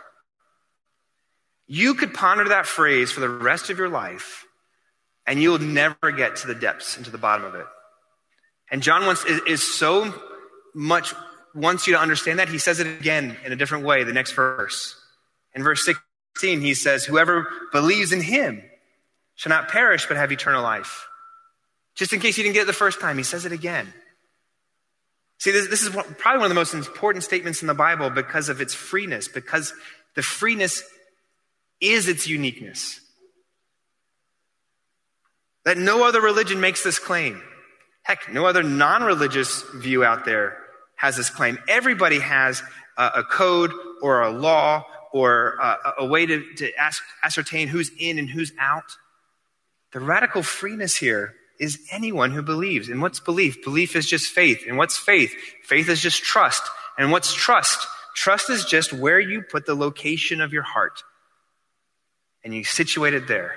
You 1.74 1.94
could 1.94 2.12
ponder 2.12 2.50
that 2.50 2.66
phrase 2.66 3.11
for 3.11 3.20
the 3.20 3.30
rest 3.30 3.70
of 3.70 3.78
your 3.78 3.88
life, 3.88 4.44
and 5.26 5.40
you'll 5.40 5.58
never 5.58 6.12
get 6.14 6.37
to 6.37 6.46
the 6.46 6.54
depths 6.54 6.98
and 6.98 7.06
to 7.06 7.11
the 7.11 7.16
bottom 7.16 7.46
of 7.46 7.54
it. 7.54 7.64
And 8.70 8.82
John 8.82 9.06
wants, 9.06 9.24
is, 9.24 9.40
is 9.46 9.74
so 9.74 10.12
much 10.74 11.14
wants 11.54 11.87
you 11.87 11.94
to 11.94 11.98
understand 11.98 12.40
that, 12.40 12.50
he 12.50 12.58
says 12.58 12.78
it 12.78 12.87
again 12.87 13.38
in 13.42 13.52
a 13.52 13.56
different 13.56 13.87
way, 13.87 14.04
the 14.04 14.12
next 14.12 14.32
verse. 14.32 15.00
In 15.54 15.62
verse 15.62 15.82
16, 15.87 16.61
he 16.61 16.74
says, 16.74 17.06
Whoever 17.06 17.48
believes 17.72 18.12
in 18.12 18.20
him 18.20 18.62
shall 19.35 19.48
not 19.48 19.68
perish 19.68 20.04
but 20.06 20.18
have 20.18 20.30
eternal 20.30 20.62
life. 20.62 21.08
Just 21.94 22.12
in 22.12 22.20
case 22.20 22.37
you 22.37 22.42
didn't 22.44 22.52
get 22.56 22.64
it 22.64 22.66
the 22.66 22.74
first 22.74 23.00
time, 23.00 23.16
he 23.16 23.24
says 23.24 23.46
it 23.46 23.52
again. 23.52 23.90
See, 25.38 25.52
this, 25.52 25.68
this 25.68 25.82
is 25.82 25.88
probably 25.88 26.38
one 26.38 26.42
of 26.42 26.50
the 26.50 26.54
most 26.54 26.74
important 26.74 27.24
statements 27.24 27.62
in 27.62 27.66
the 27.66 27.72
Bible 27.72 28.11
because 28.11 28.50
of 28.50 28.61
its 28.61 28.74
freeness, 28.74 29.26
because 29.26 29.72
the 30.16 30.22
freeness 30.22 30.82
is 31.82 32.08
its 32.08 32.26
uniqueness. 32.26 33.00
That 35.64 35.76
no 35.76 36.04
other 36.04 36.20
religion 36.20 36.60
makes 36.60 36.82
this 36.82 36.98
claim. 36.98 37.42
Heck, 38.02 38.32
no 38.32 38.46
other 38.46 38.62
non 38.62 39.02
religious 39.02 39.62
view 39.74 40.04
out 40.04 40.24
there 40.24 40.56
has 40.96 41.16
this 41.16 41.30
claim. 41.30 41.58
Everybody 41.68 42.20
has 42.20 42.62
a, 42.96 43.10
a 43.16 43.24
code 43.24 43.72
or 44.00 44.22
a 44.22 44.30
law 44.30 44.84
or 45.12 45.56
a, 45.60 45.94
a 46.00 46.06
way 46.06 46.26
to, 46.26 46.42
to 46.54 46.74
ask, 46.76 47.02
ascertain 47.22 47.68
who's 47.68 47.90
in 47.98 48.18
and 48.18 48.28
who's 48.28 48.52
out. 48.58 48.96
The 49.92 50.00
radical 50.00 50.42
freeness 50.42 50.96
here 50.96 51.34
is 51.60 51.78
anyone 51.92 52.32
who 52.32 52.42
believes. 52.42 52.88
And 52.88 53.02
what's 53.02 53.20
belief? 53.20 53.62
Belief 53.62 53.94
is 53.94 54.08
just 54.08 54.32
faith. 54.32 54.64
And 54.66 54.76
what's 54.78 54.96
faith? 54.96 55.32
Faith 55.64 55.88
is 55.88 56.00
just 56.00 56.22
trust. 56.22 56.62
And 56.98 57.12
what's 57.12 57.34
trust? 57.34 57.86
Trust 58.16 58.50
is 58.50 58.64
just 58.64 58.92
where 58.92 59.20
you 59.20 59.42
put 59.42 59.66
the 59.66 59.74
location 59.74 60.40
of 60.40 60.52
your 60.52 60.62
heart. 60.62 61.02
And 62.44 62.55
you 62.55 62.64
situate 62.64 63.14
it 63.14 63.28
there. 63.28 63.57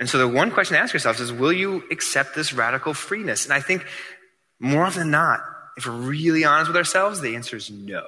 And 0.00 0.08
so 0.08 0.18
the 0.18 0.28
one 0.28 0.50
question 0.50 0.76
to 0.76 0.82
ask 0.82 0.92
yourselves 0.92 1.20
is 1.20 1.32
will 1.32 1.52
you 1.52 1.84
accept 1.90 2.34
this 2.34 2.52
radical 2.52 2.94
freeness? 2.94 3.44
And 3.44 3.54
I 3.54 3.60
think 3.60 3.86
more 4.58 4.84
often 4.84 5.00
than 5.00 5.10
not, 5.10 5.40
if 5.76 5.86
we're 5.86 5.92
really 5.92 6.44
honest 6.44 6.68
with 6.68 6.76
ourselves, 6.76 7.20
the 7.20 7.34
answer 7.36 7.56
is 7.56 7.70
no. 7.70 8.06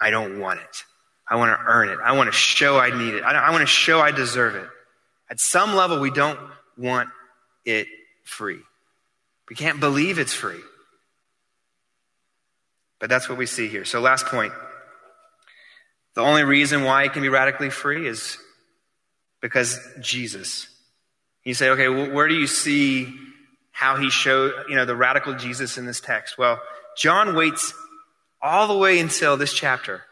I 0.00 0.10
don't 0.10 0.40
want 0.40 0.60
it. 0.60 0.84
I 1.28 1.36
want 1.36 1.58
to 1.58 1.64
earn 1.64 1.88
it. 1.88 1.98
I 2.02 2.16
want 2.16 2.28
to 2.28 2.32
show 2.32 2.78
I 2.78 2.96
need 2.96 3.14
it. 3.14 3.22
I, 3.22 3.32
I 3.32 3.50
want 3.50 3.62
to 3.62 3.66
show 3.66 4.00
I 4.00 4.10
deserve 4.10 4.56
it. 4.56 4.68
At 5.28 5.38
some 5.38 5.76
level, 5.76 6.00
we 6.00 6.10
don't 6.10 6.38
want 6.76 7.08
it 7.64 7.86
free. 8.24 8.58
We 9.48 9.54
can't 9.54 9.78
believe 9.78 10.18
it's 10.18 10.32
free. 10.32 10.60
But 12.98 13.08
that's 13.08 13.28
what 13.28 13.38
we 13.38 13.46
see 13.46 13.68
here. 13.68 13.84
So, 13.84 14.00
last 14.00 14.26
point. 14.26 14.52
The 16.14 16.22
only 16.22 16.44
reason 16.44 16.84
why 16.84 17.04
it 17.04 17.12
can 17.12 17.22
be 17.22 17.28
radically 17.28 17.70
free 17.70 18.06
is 18.06 18.38
because 19.40 19.78
Jesus. 20.00 20.66
You 21.44 21.54
say, 21.54 21.70
okay, 21.70 21.88
well, 21.88 22.10
where 22.10 22.28
do 22.28 22.34
you 22.34 22.46
see 22.46 23.12
how 23.70 23.96
he 23.96 24.10
showed, 24.10 24.52
you 24.68 24.76
know, 24.76 24.84
the 24.84 24.96
radical 24.96 25.34
Jesus 25.34 25.78
in 25.78 25.86
this 25.86 26.00
text? 26.00 26.36
Well, 26.36 26.60
John 26.96 27.34
waits 27.34 27.72
all 28.42 28.68
the 28.68 28.76
way 28.76 28.98
until 28.98 29.36
this 29.36 29.52
chapter 29.52 30.02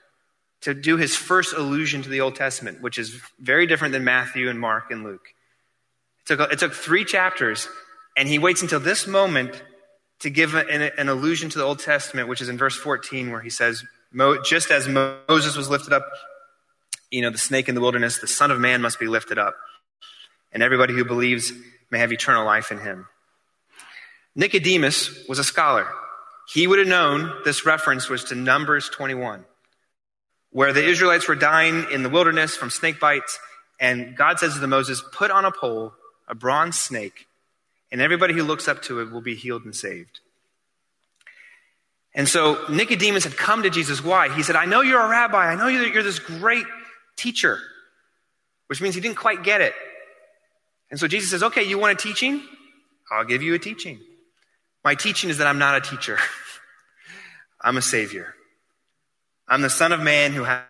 to 0.63 0.75
do 0.75 0.97
his 0.97 1.15
first 1.15 1.55
allusion 1.55 2.03
to 2.03 2.09
the 2.09 2.21
Old 2.21 2.35
Testament, 2.35 2.81
which 2.81 2.99
is 2.99 3.21
very 3.39 3.67
different 3.67 3.93
than 3.93 4.05
Matthew 4.05 4.49
and 4.49 4.59
Mark 4.59 4.91
and 4.91 5.05
Luke. 5.05 5.29
It 6.21 6.27
took, 6.27 6.53
it 6.53 6.59
took 6.59 6.73
three 6.73 7.05
chapters, 7.05 7.69
and 8.17 8.29
he 8.29 8.39
waits 8.39 8.63
until 8.63 8.81
this 8.81 9.07
moment 9.07 9.63
to 10.21 10.31
give 10.31 10.55
an, 10.55 10.83
an 10.83 11.09
allusion 11.09 11.49
to 11.51 11.59
the 11.59 11.65
Old 11.65 11.79
Testament, 11.79 12.29
which 12.29 12.41
is 12.41 12.49
in 12.49 12.59
verse 12.59 12.77
14, 12.77 13.31
where 13.31 13.41
he 13.41 13.51
says, 13.51 13.85
Just 14.45 14.71
as 14.71 14.89
Moses 14.89 15.57
was 15.57 15.69
lifted 15.69 15.93
up, 15.93 16.09
you 17.11 17.23
know, 17.23 17.31
the 17.31 17.39
snake 17.39 17.69
in 17.69 17.75
the 17.75 17.81
wilderness, 17.81 18.19
the 18.19 18.27
Son 18.27 18.51
of 18.51 18.59
Man 18.59 18.83
must 18.83 18.99
be 18.99 19.07
lifted 19.07 19.39
up, 19.39 19.55
and 20.53 20.63
everybody 20.63 20.95
who 20.95 21.05
believes 21.05 21.53
may 21.91 21.99
have 21.99 22.13
eternal 22.13 22.45
life 22.45 22.71
in 22.71 22.79
him. 22.79 23.07
Nicodemus 24.35 25.27
was 25.29 25.39
a 25.39 25.45
scholar. 25.45 25.89
He 26.53 26.67
would 26.67 26.79
have 26.79 26.89
known 26.89 27.33
this 27.45 27.67
reference 27.67 28.09
was 28.09 28.25
to 28.25 28.35
Numbers 28.35 28.89
21, 28.89 29.45
where 30.51 30.73
the 30.73 30.85
Israelites 30.85 31.29
were 31.29 31.35
dying 31.35 31.87
in 31.93 32.03
the 32.03 32.09
wilderness 32.09 32.57
from 32.57 32.71
snake 32.71 33.01
bites. 33.01 33.39
And 33.81 34.17
God 34.17 34.39
says 34.39 34.59
to 34.59 34.67
Moses, 34.67 35.03
Put 35.13 35.31
on 35.31 35.45
a 35.45 35.53
pole 35.53 35.93
a 36.27 36.35
bronze 36.35 36.79
snake, 36.79 37.27
and 37.91 38.01
everybody 38.01 38.35
who 38.35 38.43
looks 38.43 38.69
up 38.69 38.83
to 38.83 39.01
it 39.01 39.11
will 39.11 39.21
be 39.21 39.35
healed 39.35 39.65
and 39.65 39.75
saved. 39.75 40.21
And 42.19 42.29
so 42.29 42.59
Nicodemus 42.69 43.23
had 43.23 43.37
come 43.37 43.63
to 43.63 43.71
Jesus. 43.71 44.03
Why? 44.03 44.29
He 44.35 44.43
said, 44.43 44.57
I 44.57 44.65
know 44.65 44.81
you're 44.81 45.01
a 45.01 45.09
rabbi. 45.09 45.47
I 45.47 45.55
know 45.55 45.69
you're 45.69 46.03
this 46.03 46.19
great 46.19 46.67
teacher, 47.17 47.61
which 48.67 48.83
means 48.83 48.97
he 48.97 49.01
didn't 49.01 49.19
quite 49.19 49.45
get 49.45 49.61
it. 49.61 49.73
And 50.91 50.99
so 50.99 51.07
Jesus 51.07 51.31
says, 51.31 51.45
Okay, 51.45 51.63
you 51.63 51.79
want 51.79 51.97
a 51.97 52.03
teaching? 52.03 52.43
I'll 53.09 53.25
give 53.25 53.41
you 53.41 53.55
a 53.55 53.59
teaching. 53.59 54.01
My 54.85 54.97
teaching 54.97 55.31
is 55.31 55.39
that 55.39 55.47
I'm 55.47 55.61
not 55.61 55.77
a 55.77 55.81
teacher, 55.81 56.19
I'm 57.61 57.77
a 57.77 57.83
savior. 57.83 58.35
I'm 59.47 59.63
the 59.63 59.71
Son 59.71 59.93
of 59.93 60.01
Man 60.01 60.33
who 60.33 60.43
has 60.43 60.65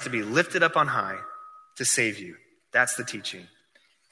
to 0.00 0.10
be 0.10 0.22
lifted 0.22 0.62
up 0.64 0.76
on 0.76 0.88
high 0.88 1.18
to 1.76 1.84
save 1.84 2.18
you. 2.18 2.34
That's 2.72 2.96
the 2.96 3.04
teaching. 3.04 3.46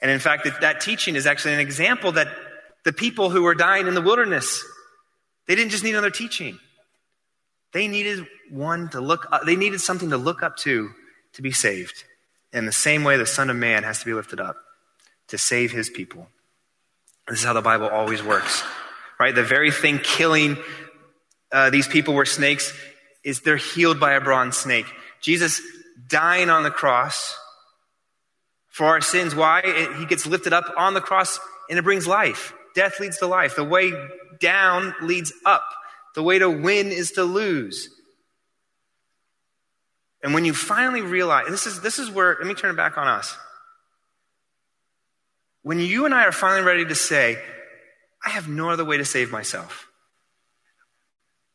And 0.01 0.09
in 0.09 0.19
fact, 0.19 0.47
that, 0.61 0.81
teaching 0.81 1.15
is 1.15 1.27
actually 1.27 1.55
an 1.55 1.59
example 1.59 2.13
that 2.13 2.29
the 2.85 2.93
people 2.93 3.29
who 3.29 3.43
were 3.43 3.53
dying 3.53 3.85
in 3.85 3.93
the 3.93 4.01
wilderness, 4.01 4.63
they 5.45 5.55
didn't 5.55 5.71
just 5.71 5.83
need 5.83 5.91
another 5.91 6.09
teaching. 6.09 6.57
They 7.71 7.87
needed 7.87 8.25
one 8.49 8.89
to 8.89 9.01
look 9.01 9.27
up, 9.31 9.43
they 9.45 9.55
needed 9.55 9.81
something 9.81 10.09
to 10.09 10.17
look 10.17 10.43
up 10.43 10.57
to 10.57 10.89
to 11.33 11.41
be 11.41 11.51
saved. 11.51 12.03
In 12.51 12.65
the 12.65 12.71
same 12.71 13.03
way 13.03 13.17
the 13.17 13.25
Son 13.25 13.49
of 13.49 13.55
Man 13.55 13.83
has 13.83 13.99
to 13.99 14.05
be 14.05 14.13
lifted 14.13 14.39
up 14.39 14.57
to 15.27 15.37
save 15.37 15.71
his 15.71 15.89
people. 15.89 16.27
This 17.27 17.39
is 17.39 17.45
how 17.45 17.53
the 17.53 17.61
Bible 17.61 17.87
always 17.87 18.23
works 18.23 18.63
right? 19.19 19.35
The 19.35 19.43
very 19.43 19.71
thing 19.71 19.99
killing 19.99 20.57
uh, 21.51 21.69
these 21.69 21.87
people 21.87 22.13
were 22.13 22.25
snakes 22.25 22.73
is 23.23 23.41
they're 23.41 23.57
healed 23.57 23.99
by 23.99 24.13
a 24.13 24.21
bronze 24.21 24.57
snake. 24.57 24.85
Jesus 25.21 25.61
dying 26.07 26.49
on 26.49 26.63
the 26.63 26.71
cross 26.71 27.35
for 28.67 28.87
our 28.87 29.01
sins. 29.01 29.35
Why? 29.35 29.61
It, 29.63 29.97
he 29.97 30.05
gets 30.05 30.25
lifted 30.25 30.53
up 30.53 30.73
on 30.77 30.93
the 30.93 31.01
cross 31.01 31.39
and 31.69 31.77
it 31.77 31.81
brings 31.81 32.07
life. 32.07 32.53
Death 32.75 32.99
leads 32.99 33.17
to 33.17 33.27
life. 33.27 33.55
The 33.55 33.63
way 33.63 33.91
down 34.39 34.95
leads 35.01 35.33
up. 35.45 35.67
The 36.19 36.23
way 36.23 36.37
to 36.37 36.49
win 36.49 36.87
is 36.87 37.13
to 37.13 37.23
lose. 37.23 37.87
And 40.21 40.33
when 40.33 40.43
you 40.43 40.53
finally 40.53 40.99
realize, 40.99 41.47
this 41.47 41.65
is, 41.65 41.79
this 41.79 41.97
is 41.97 42.11
where, 42.11 42.35
let 42.37 42.45
me 42.45 42.53
turn 42.53 42.71
it 42.71 42.75
back 42.75 42.97
on 42.97 43.07
us. 43.07 43.37
When 45.61 45.79
you 45.79 46.03
and 46.03 46.13
I 46.13 46.25
are 46.25 46.33
finally 46.33 46.63
ready 46.63 46.83
to 46.83 46.93
say, 46.93 47.41
I 48.21 48.31
have 48.31 48.49
no 48.49 48.69
other 48.69 48.83
way 48.83 48.97
to 48.97 49.05
save 49.05 49.31
myself. 49.31 49.87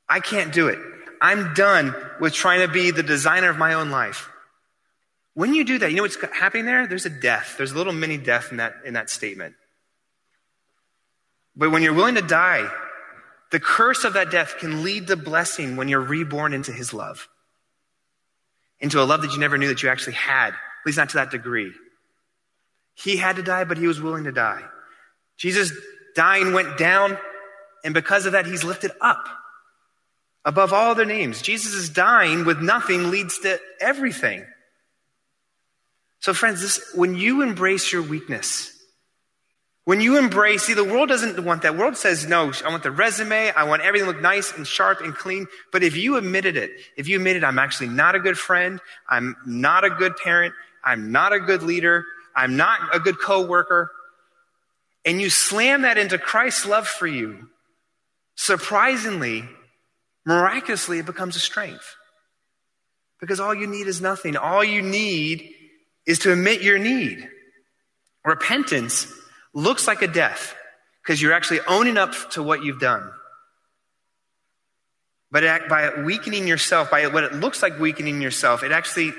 I 0.09 0.21
can't 0.21 0.51
do 0.51 0.69
it. 0.69 0.79
I'm 1.21 1.53
done 1.53 1.95
with 2.19 2.33
trying 2.33 2.67
to 2.67 2.73
be 2.73 2.91
the 2.91 3.03
designer 3.03 3.51
of 3.51 3.59
my 3.59 3.75
own 3.75 3.91
life. 3.91 4.31
When 5.35 5.53
you 5.53 5.65
do 5.65 5.77
that, 5.77 5.91
you 5.91 5.97
know 5.97 6.05
what's 6.05 6.17
happening 6.33 6.65
there? 6.65 6.87
There's 6.87 7.05
a 7.05 7.11
death. 7.11 7.57
There's 7.59 7.73
a 7.73 7.77
little 7.77 7.93
mini 7.93 8.17
death 8.17 8.51
in 8.51 8.57
that, 8.57 8.77
in 8.87 8.95
that 8.95 9.11
statement. 9.11 9.57
But 11.55 11.71
when 11.71 11.83
you're 11.83 11.93
willing 11.93 12.15
to 12.15 12.23
die, 12.23 12.67
the 13.51 13.61
curse 13.61 14.05
of 14.05 14.15
that 14.15 14.31
death 14.31 14.57
can 14.59 14.83
lead 14.83 15.07
to 15.09 15.17
blessing 15.17 15.77
when 15.77 15.89
you're 15.89 16.01
reborn 16.01 16.53
into 16.53 16.73
his 16.73 16.93
love. 16.93 17.29
Into 18.81 19.01
a 19.01 19.05
love 19.05 19.23
that 19.23 19.33
you 19.33 19.39
never 19.39 19.57
knew 19.57 19.69
that 19.69 19.83
you 19.83 19.89
actually 19.89 20.15
had, 20.15 20.49
at 20.49 20.87
least 20.87 20.99
not 20.99 21.11
to 21.11 21.17
that 21.17 21.31
degree. 21.31 21.73
He 22.95 23.17
had 23.17 23.37
to 23.37 23.43
die, 23.43 23.65
but 23.65 23.79
he 23.79 23.87
was 23.87 24.01
willing 24.01 24.25
to 24.25 24.33
die. 24.33 24.63
Jesus 25.37 25.73
dying 26.15 26.53
went 26.53 26.79
down, 26.79 27.19
and 27.85 27.95
because 27.95 28.27
of 28.27 28.33
that, 28.33 28.47
he's 28.47 28.65
lifted 28.65 28.93
up 29.01 29.27
above 30.45 30.73
all 30.73 30.91
other 30.91 31.05
names. 31.05 31.43
Jesus' 31.43 31.89
dying 31.89 32.45
with 32.45 32.61
nothing 32.61 33.11
leads 33.11 33.39
to 33.41 33.59
everything. 33.81 34.45
So, 36.21 36.33
friends, 36.33 36.61
this, 36.61 36.93
when 36.95 37.15
you 37.17 37.43
embrace 37.43 37.93
your 37.93 38.03
weakness, 38.03 38.74
when 39.85 40.01
you 40.01 40.19
embrace, 40.19 40.63
see, 40.63 40.75
the 40.75 40.83
world 40.83 41.11
doesn't 41.11 41.45
want 41.45 41.63
that. 41.63 41.73
The 41.73 41.79
world 41.79 41.97
says, 41.97 42.27
no, 42.27 42.53
I 42.65 42.71
want 42.71 42.83
the 42.83 42.91
resume. 42.91 43.51
I 43.51 43.65
want 43.65 43.83
everything 43.83 44.09
to 44.09 44.13
look 44.13 44.23
nice 44.23 44.53
and 44.53 44.67
sharp 44.67 45.03
and 45.03 45.15
clean. 45.15 45.47
But 45.73 45.83
if 45.83 45.95
you 45.95 46.17
admitted 46.17 46.57
it, 46.57 46.71
if 46.97 47.07
you 47.07 47.17
admitted, 47.17 47.45
I'm 47.45 47.59
actually 47.59 47.89
not 47.89 48.15
a 48.15 48.19
good 48.19 48.39
friend, 48.39 48.81
I'm 49.09 49.37
not 49.45 49.85
a 49.85 49.91
good 49.91 50.17
parent, 50.17 50.55
I'm 50.83 51.13
not 51.13 51.35
a 51.35 51.41
good 51.41 51.63
leader, 51.63 52.07
I'm 52.35 52.57
not 52.57 52.81
a 52.95 52.99
good 52.99 53.21
coworker, 53.21 53.91
and 55.05 55.21
you 55.21 55.29
slam 55.29 55.83
that 55.83 55.99
into 55.99 56.17
Christ's 56.17 56.65
love 56.65 56.89
for 56.89 57.07
you, 57.07 57.51
surprisingly, 58.37 59.45
miraculously, 60.25 60.99
it 60.99 61.07
becomes 61.07 61.37
a 61.37 61.41
strength. 61.41 61.97
Because 63.21 63.39
all 63.39 63.55
you 63.55 63.67
need 63.67 63.87
is 63.87 64.01
nothing. 64.01 64.37
All 64.37 64.65
you 64.65 64.81
need 64.83 65.51
is 66.07 66.21
to 66.21 66.33
admit 66.33 66.63
your 66.63 66.79
need. 66.79 67.29
Repentance 68.25 69.13
looks 69.55 69.87
like 69.87 70.03
a 70.03 70.09
death 70.09 70.55
because 71.03 71.23
you're 71.23 71.33
actually 71.33 71.61
owning 71.67 71.97
up 71.97 72.13
to 72.33 72.43
what 72.43 72.63
you've 72.65 72.81
done. 72.81 73.11
But 75.31 75.69
by 75.69 76.03
weakening 76.03 76.47
yourself, 76.47 76.93
by 76.93 77.09
what 77.09 77.25
it 77.25 77.33
looks 77.35 77.61
like 77.61 77.81
weakening 77.81 78.23
yourself, 78.23 78.63
it 78.63 78.71
actually, 78.71 79.13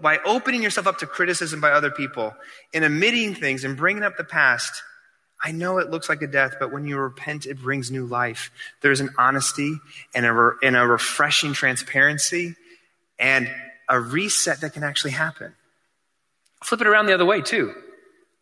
by 0.00 0.18
opening 0.24 0.62
yourself 0.62 0.86
up 0.86 0.98
to 0.98 1.06
criticism 1.06 1.60
by 1.60 1.72
other 1.72 1.90
people 1.90 2.34
and 2.72 2.82
admitting 2.82 3.34
things 3.34 3.62
and 3.64 3.76
bringing 3.76 4.02
up 4.02 4.16
the 4.16 4.24
past, 4.24 4.82
I 5.42 5.52
know 5.52 5.76
it 5.76 5.90
looks 5.90 6.08
like 6.08 6.22
a 6.22 6.26
death, 6.26 6.54
but 6.58 6.72
when 6.72 6.86
you 6.86 6.96
repent, 6.96 7.44
it 7.44 7.58
brings 7.58 7.90
new 7.90 8.06
life. 8.06 8.50
There's 8.80 9.00
an 9.00 9.10
honesty 9.18 9.78
and 10.14 10.24
a, 10.24 10.52
and 10.62 10.76
a 10.76 10.86
refreshing 10.86 11.52
transparency 11.52 12.56
and 13.18 13.50
a 13.88 14.00
reset 14.00 14.62
that 14.62 14.72
can 14.72 14.82
actually 14.82 15.12
happen. 15.12 15.54
Flip 16.62 16.80
it 16.80 16.86
around 16.86 17.04
the 17.04 17.14
other 17.14 17.26
way, 17.26 17.42
too. 17.42 17.74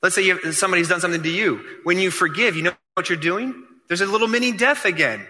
Let's 0.03 0.15
say 0.15 0.29
have, 0.29 0.55
somebody's 0.55 0.89
done 0.89 1.01
something 1.01 1.23
to 1.23 1.31
you. 1.31 1.65
When 1.83 1.99
you 1.99 2.11
forgive, 2.11 2.57
you 2.57 2.63
know 2.63 2.73
what 2.95 3.09
you're 3.09 3.19
doing? 3.19 3.65
There's 3.89 4.01
a 4.01 4.07
little 4.07 4.29
mini 4.29 4.53
death 4.53 4.85
again. 4.85 5.27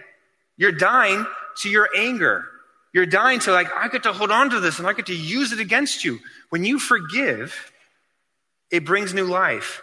You're 0.57 0.71
dying 0.71 1.25
to 1.61 1.69
your 1.69 1.89
anger. 1.95 2.45
You're 2.93 3.05
dying 3.05 3.39
to, 3.41 3.51
like, 3.51 3.67
I 3.75 3.87
get 3.87 4.03
to 4.03 4.13
hold 4.13 4.31
on 4.31 4.49
to 4.51 4.59
this 4.59 4.79
and 4.79 4.87
I 4.87 4.93
get 4.93 5.07
to 5.07 5.15
use 5.15 5.53
it 5.53 5.59
against 5.59 6.03
you. 6.03 6.19
When 6.49 6.65
you 6.65 6.79
forgive, 6.79 7.71
it 8.71 8.85
brings 8.85 9.13
new 9.13 9.25
life 9.25 9.81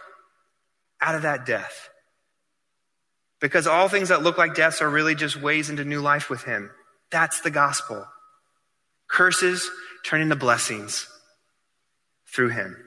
out 1.01 1.15
of 1.15 1.23
that 1.23 1.45
death. 1.45 1.89
Because 3.39 3.67
all 3.67 3.87
things 3.87 4.09
that 4.09 4.23
look 4.23 4.37
like 4.37 4.55
deaths 4.55 4.81
are 4.81 4.89
really 4.89 5.15
just 5.15 5.41
ways 5.41 5.69
into 5.69 5.85
new 5.85 6.01
life 6.01 6.29
with 6.29 6.43
Him. 6.43 6.71
That's 7.11 7.41
the 7.41 7.51
gospel. 7.51 8.05
Curses 9.07 9.69
turn 10.03 10.21
into 10.21 10.35
blessings 10.35 11.07
through 12.27 12.49
Him. 12.49 12.86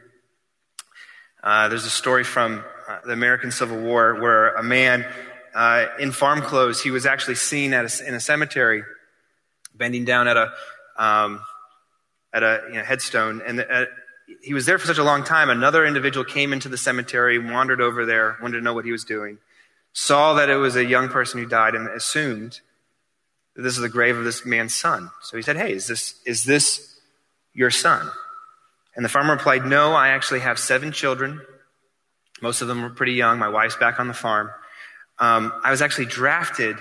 Uh, 1.42 1.68
there's 1.68 1.86
a 1.86 1.90
story 1.90 2.24
from 2.24 2.64
uh, 2.88 2.98
the 3.04 3.12
American 3.12 3.50
Civil 3.50 3.80
War 3.80 4.20
where 4.20 4.54
a 4.54 4.62
man 4.62 5.06
uh, 5.54 5.86
in 5.98 6.12
farm 6.12 6.42
clothes, 6.42 6.82
he 6.82 6.90
was 6.90 7.06
actually 7.06 7.34
seen 7.34 7.72
a, 7.72 7.88
in 8.06 8.14
a 8.14 8.20
cemetery, 8.20 8.84
bending 9.74 10.04
down 10.04 10.28
at 10.28 10.36
a 10.36 10.52
um, 10.96 11.40
at 12.32 12.42
a 12.42 12.62
you 12.68 12.74
know, 12.74 12.82
headstone, 12.82 13.42
and 13.44 13.60
uh, 13.60 13.86
he 14.42 14.54
was 14.54 14.66
there 14.66 14.78
for 14.78 14.86
such 14.86 14.98
a 14.98 15.02
long 15.02 15.24
time. 15.24 15.48
Another 15.48 15.84
individual 15.84 16.24
came 16.24 16.52
into 16.52 16.68
the 16.68 16.76
cemetery, 16.76 17.38
wandered 17.38 17.80
over 17.80 18.06
there, 18.06 18.36
wanted 18.40 18.58
to 18.58 18.62
know 18.62 18.74
what 18.74 18.84
he 18.84 18.92
was 18.92 19.04
doing, 19.04 19.38
saw 19.92 20.34
that 20.34 20.48
it 20.50 20.56
was 20.56 20.76
a 20.76 20.84
young 20.84 21.08
person 21.08 21.40
who 21.40 21.46
died, 21.46 21.74
and 21.74 21.88
assumed 21.88 22.60
that 23.56 23.62
this 23.62 23.74
is 23.74 23.80
the 23.80 23.88
grave 23.88 24.16
of 24.16 24.24
this 24.24 24.44
man's 24.44 24.74
son. 24.74 25.10
So 25.22 25.36
he 25.36 25.42
said, 25.42 25.56
"Hey, 25.56 25.72
is 25.72 25.86
this 25.86 26.20
is 26.26 26.44
this 26.44 27.00
your 27.54 27.70
son?" 27.70 28.10
And 29.00 29.04
the 29.06 29.08
farmer 29.08 29.32
replied, 29.32 29.64
No, 29.64 29.94
I 29.94 30.08
actually 30.08 30.40
have 30.40 30.58
seven 30.58 30.92
children. 30.92 31.40
Most 32.42 32.60
of 32.60 32.68
them 32.68 32.82
were 32.82 32.90
pretty 32.90 33.14
young. 33.14 33.38
My 33.38 33.48
wife's 33.48 33.76
back 33.76 33.98
on 33.98 34.08
the 34.08 34.12
farm. 34.12 34.50
Um, 35.18 35.54
I 35.64 35.70
was 35.70 35.80
actually 35.80 36.04
drafted, 36.04 36.76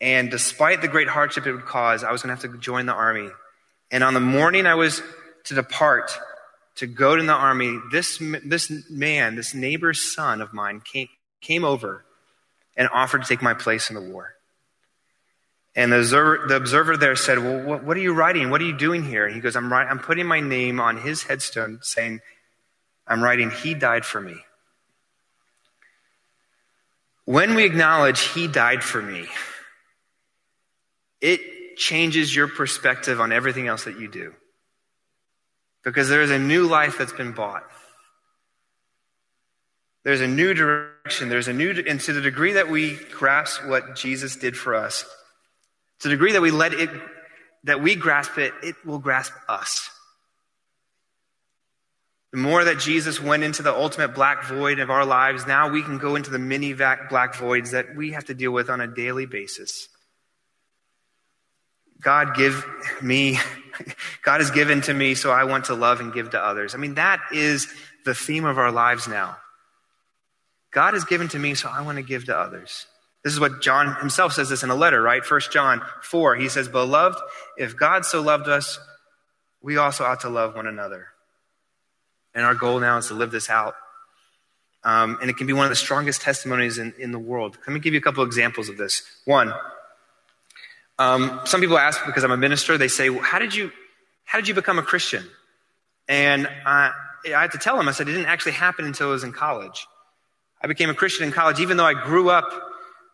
and 0.00 0.30
despite 0.30 0.80
the 0.80 0.86
great 0.86 1.08
hardship 1.08 1.44
it 1.48 1.52
would 1.52 1.64
cause, 1.64 2.04
I 2.04 2.12
was 2.12 2.22
going 2.22 2.36
to 2.36 2.40
have 2.40 2.52
to 2.52 2.60
join 2.60 2.86
the 2.86 2.92
army. 2.92 3.30
And 3.90 4.04
on 4.04 4.14
the 4.14 4.20
morning 4.20 4.64
I 4.64 4.76
was 4.76 5.02
to 5.46 5.56
depart 5.56 6.16
to 6.76 6.86
go 6.86 7.16
to 7.16 7.22
the 7.24 7.32
army, 7.32 7.80
this, 7.90 8.22
this 8.44 8.70
man, 8.88 9.34
this 9.34 9.54
neighbor's 9.54 10.00
son 10.00 10.40
of 10.40 10.52
mine, 10.52 10.82
came, 10.84 11.08
came 11.40 11.64
over 11.64 12.04
and 12.76 12.88
offered 12.94 13.22
to 13.22 13.28
take 13.28 13.42
my 13.42 13.54
place 13.54 13.90
in 13.90 13.96
the 13.96 14.08
war. 14.12 14.36
And 15.78 15.92
the 15.92 16.00
observer, 16.00 16.48
the 16.48 16.56
observer 16.56 16.96
there 16.96 17.14
said, 17.14 17.38
Well, 17.38 17.62
what, 17.62 17.84
what, 17.84 17.96
are 17.96 18.00
you 18.00 18.12
writing? 18.12 18.50
What 18.50 18.60
are 18.60 18.64
you 18.64 18.76
doing 18.76 19.04
here? 19.04 19.24
And 19.24 19.32
he 19.32 19.40
goes, 19.40 19.54
I'm, 19.54 19.72
I'm 19.72 20.00
putting 20.00 20.26
my 20.26 20.40
name 20.40 20.80
on 20.80 20.96
his 20.96 21.22
headstone 21.22 21.78
saying, 21.82 22.20
I'm 23.06 23.22
writing, 23.22 23.52
He 23.52 23.74
died 23.74 24.04
for 24.04 24.20
me. 24.20 24.34
When 27.26 27.54
we 27.54 27.64
acknowledge 27.64 28.20
He 28.22 28.48
died 28.48 28.82
for 28.82 29.00
me, 29.00 29.28
it 31.20 31.76
changes 31.76 32.34
your 32.34 32.48
perspective 32.48 33.20
on 33.20 33.30
everything 33.30 33.68
else 33.68 33.84
that 33.84 34.00
you 34.00 34.08
do. 34.08 34.34
Because 35.84 36.08
there 36.08 36.22
is 36.22 36.32
a 36.32 36.40
new 36.40 36.66
life 36.66 36.98
that's 36.98 37.12
been 37.12 37.30
bought. 37.30 37.62
There's 40.02 40.22
a 40.22 40.26
new 40.26 40.54
direction. 40.54 41.28
There's 41.28 41.46
a 41.46 41.52
new, 41.52 41.84
and 41.86 42.00
to 42.00 42.12
the 42.12 42.20
degree 42.20 42.54
that 42.54 42.68
we 42.68 42.96
grasp 43.12 43.64
what 43.64 43.94
Jesus 43.94 44.34
did 44.34 44.56
for 44.56 44.74
us, 44.74 45.04
to 46.00 46.08
the 46.08 46.14
degree 46.14 46.32
that 46.32 46.42
we 46.42 46.50
let 46.50 46.72
it, 46.72 46.90
that 47.64 47.82
we 47.82 47.94
grasp 47.94 48.38
it, 48.38 48.52
it 48.62 48.76
will 48.84 48.98
grasp 48.98 49.32
us. 49.48 49.90
The 52.32 52.38
more 52.38 52.62
that 52.64 52.78
Jesus 52.78 53.22
went 53.22 53.42
into 53.42 53.62
the 53.62 53.74
ultimate 53.74 54.14
black 54.14 54.44
void 54.44 54.80
of 54.80 54.90
our 54.90 55.06
lives, 55.06 55.46
now 55.46 55.70
we 55.70 55.82
can 55.82 55.96
go 55.96 56.14
into 56.14 56.30
the 56.30 56.38
many 56.38 56.74
black 56.74 57.34
voids 57.34 57.70
that 57.70 57.96
we 57.96 58.12
have 58.12 58.26
to 58.26 58.34
deal 58.34 58.52
with 58.52 58.68
on 58.68 58.80
a 58.80 58.86
daily 58.86 59.24
basis. 59.24 59.88
God 62.00 62.36
give 62.36 62.64
me, 63.02 63.38
God 64.22 64.40
has 64.40 64.50
given 64.50 64.82
to 64.82 64.94
me, 64.94 65.14
so 65.14 65.30
I 65.30 65.44
want 65.44 65.66
to 65.66 65.74
love 65.74 66.00
and 66.00 66.12
give 66.12 66.30
to 66.30 66.38
others. 66.38 66.74
I 66.74 66.78
mean, 66.78 66.94
that 66.94 67.20
is 67.32 67.72
the 68.04 68.14
theme 68.14 68.44
of 68.44 68.58
our 68.58 68.70
lives 68.70 69.08
now. 69.08 69.38
God 70.70 70.94
has 70.94 71.04
given 71.04 71.28
to 71.28 71.38
me, 71.38 71.54
so 71.54 71.68
I 71.68 71.80
want 71.80 71.96
to 71.96 72.02
give 72.02 72.26
to 72.26 72.36
others. 72.36 72.86
This 73.28 73.34
is 73.34 73.40
what 73.40 73.60
John 73.60 73.94
himself 73.96 74.32
says 74.32 74.48
this 74.48 74.62
in 74.62 74.70
a 74.70 74.74
letter, 74.74 75.02
right? 75.02 75.22
First 75.22 75.52
John 75.52 75.82
4. 76.00 76.36
He 76.36 76.48
says, 76.48 76.66
Beloved, 76.66 77.18
if 77.58 77.76
God 77.76 78.06
so 78.06 78.22
loved 78.22 78.48
us, 78.48 78.78
we 79.60 79.76
also 79.76 80.04
ought 80.04 80.20
to 80.20 80.30
love 80.30 80.54
one 80.54 80.66
another. 80.66 81.08
And 82.32 82.46
our 82.46 82.54
goal 82.54 82.80
now 82.80 82.96
is 82.96 83.08
to 83.08 83.14
live 83.14 83.30
this 83.30 83.50
out. 83.50 83.74
Um, 84.82 85.18
and 85.20 85.28
it 85.28 85.36
can 85.36 85.46
be 85.46 85.52
one 85.52 85.66
of 85.66 85.68
the 85.68 85.76
strongest 85.76 86.22
testimonies 86.22 86.78
in, 86.78 86.94
in 86.98 87.12
the 87.12 87.18
world. 87.18 87.58
Let 87.66 87.74
me 87.74 87.80
give 87.80 87.92
you 87.92 87.98
a 87.98 88.02
couple 88.02 88.24
examples 88.24 88.70
of 88.70 88.78
this. 88.78 89.02
One, 89.26 89.52
um, 90.98 91.42
some 91.44 91.60
people 91.60 91.76
ask 91.76 92.00
because 92.06 92.24
I'm 92.24 92.32
a 92.32 92.38
minister, 92.38 92.78
they 92.78 92.88
say, 92.88 93.10
well, 93.10 93.20
how, 93.20 93.38
did 93.38 93.54
you, 93.54 93.70
how 94.24 94.38
did 94.38 94.48
you 94.48 94.54
become 94.54 94.78
a 94.78 94.82
Christian? 94.82 95.28
And 96.08 96.48
I, 96.64 96.92
I 97.26 97.42
had 97.42 97.52
to 97.52 97.58
tell 97.58 97.76
them, 97.76 97.90
I 97.90 97.92
said, 97.92 98.08
it 98.08 98.12
didn't 98.12 98.28
actually 98.28 98.52
happen 98.52 98.86
until 98.86 99.08
I 99.08 99.10
was 99.10 99.22
in 99.22 99.32
college. 99.32 99.86
I 100.62 100.66
became 100.66 100.88
a 100.88 100.94
Christian 100.94 101.26
in 101.26 101.30
college, 101.30 101.60
even 101.60 101.76
though 101.76 101.84
I 101.84 101.92
grew 101.92 102.30
up 102.30 102.67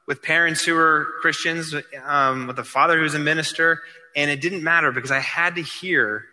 with 0.07 0.23
parents 0.23 0.65
who 0.65 0.75
were 0.75 1.09
Christians, 1.21 1.75
um, 2.05 2.47
with 2.47 2.59
a 2.59 2.65
father 2.65 2.97
who 2.97 3.03
was 3.03 3.15
a 3.15 3.19
minister, 3.19 3.83
and 4.15 4.31
it 4.31 4.41
didn't 4.41 4.63
matter 4.63 4.93
because 4.93 5.11
I 5.11 5.21
had 5.21 5.57
to 5.57 5.63
hear. 5.63 6.27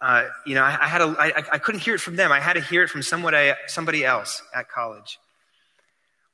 Uh, 0.00 0.28
you 0.44 0.54
know, 0.54 0.62
I, 0.62 0.76
I 0.82 0.88
had 0.88 1.00
a, 1.00 1.16
I, 1.18 1.32
I 1.52 1.58
couldn't 1.58 1.80
hear 1.80 1.94
it 1.94 2.00
from 2.00 2.16
them. 2.16 2.32
I 2.32 2.40
had 2.40 2.54
to 2.54 2.60
hear 2.60 2.82
it 2.82 2.90
from 2.90 3.02
somebody, 3.02 3.52
somebody 3.68 4.04
else 4.04 4.42
at 4.54 4.68
college. 4.68 5.18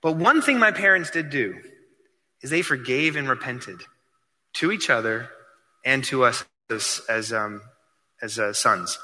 But 0.03 0.17
one 0.17 0.43
thing 0.43 0.59
my 0.59 0.73
parents 0.73 1.11
did 1.11 1.31
do 1.31 1.57
is 2.41 2.51
they 2.51 2.63
forgave 2.63 3.17
and 3.17 3.29
repented 3.29 3.83
to 4.55 4.73
each 4.73 4.91
other 4.91 5.29
and 5.85 6.03
to 6.05 6.25
us 6.25 6.45
as, 6.71 7.03
as, 7.09 7.33
um, 7.33 7.63
as 8.23 8.39
uh, 8.39 8.53
sons. 8.53 8.99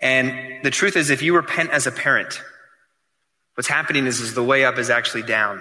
And 0.00 0.64
the 0.64 0.70
truth 0.70 0.96
is, 0.96 1.10
if 1.10 1.22
you 1.22 1.36
repent 1.36 1.70
as 1.70 1.86
a 1.86 1.92
parent, 1.92 2.42
What's 3.60 3.68
happening 3.68 4.06
is, 4.06 4.20
is 4.20 4.32
the 4.32 4.42
way 4.42 4.64
up 4.64 4.78
is 4.78 4.88
actually 4.88 5.24
down. 5.24 5.60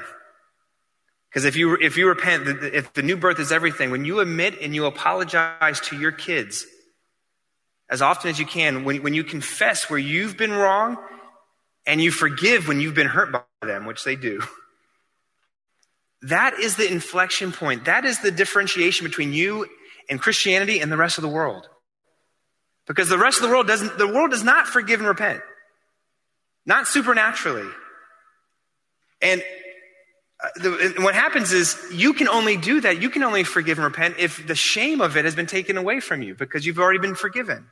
Because 1.30 1.44
if 1.44 1.58
you, 1.58 1.76
if 1.76 1.98
you 1.98 2.08
repent, 2.08 2.48
if 2.48 2.94
the 2.94 3.02
new 3.02 3.18
birth 3.18 3.42
is 3.42 3.52
everything, 3.52 3.92
when 3.92 4.06
you 4.06 4.22
admit 4.22 4.58
and 4.62 4.74
you 4.74 4.86
apologize 4.86 5.82
to 5.82 5.98
your 5.98 6.14
kids 6.14 6.66
as 7.90 8.02
often 8.02 8.30
as 8.30 8.40
you 8.40 8.46
can, 8.46 8.86
when, 8.86 9.04
when 9.04 9.14
you 9.14 9.26
confess 9.26 9.90
where 9.90 10.00
you've 10.00 10.38
been 10.38 10.54
wrong 10.54 10.96
and 11.86 12.00
you 12.00 12.10
forgive 12.10 12.70
when 12.70 12.80
you've 12.80 12.94
been 12.94 13.06
hurt 13.06 13.34
by 13.34 13.42
them, 13.64 13.86
which 13.86 14.06
they 14.06 14.16
do, 14.16 14.42
that 16.22 16.54
is 16.54 16.78
the 16.78 16.90
inflection 16.90 17.52
point. 17.52 17.84
That 17.84 18.06
is 18.06 18.22
the 18.22 18.32
differentiation 18.32 19.06
between 19.08 19.34
you 19.34 19.68
and 20.10 20.22
Christianity 20.22 20.80
and 20.80 20.90
the 20.90 20.96
rest 20.96 21.18
of 21.18 21.22
the 21.22 21.28
world. 21.28 21.68
Because 22.88 23.10
the 23.10 23.18
rest 23.18 23.40
of 23.40 23.44
the 23.44 23.50
world 23.50 23.68
doesn't, 23.68 23.98
the 23.98 24.08
world 24.08 24.32
does 24.32 24.46
not 24.46 24.68
forgive 24.68 25.02
and 25.02 25.10
repent. 25.10 25.42
Not 26.66 26.88
supernaturally. 26.88 27.70
And 29.22 29.44
uh, 30.42 30.48
the, 30.56 30.94
what 31.00 31.16
happens 31.16 31.52
is 31.52 31.78
you 31.94 32.14
can 32.14 32.30
only 32.30 32.56
do 32.58 32.82
that, 32.82 33.02
you 33.02 33.10
can 33.10 33.24
only 33.24 33.44
forgive 33.44 33.78
and 33.78 33.86
repent 33.86 34.16
if 34.20 34.46
the 34.48 34.56
shame 34.56 35.02
of 35.02 35.18
it 35.18 35.26
has 35.26 35.36
been 35.36 35.48
taken 35.48 35.78
away 35.78 36.00
from 36.00 36.22
you 36.22 36.36
because 36.36 36.66
you've 36.66 36.80
already 36.80 37.00
been 37.00 37.16
forgiven. 37.16 37.68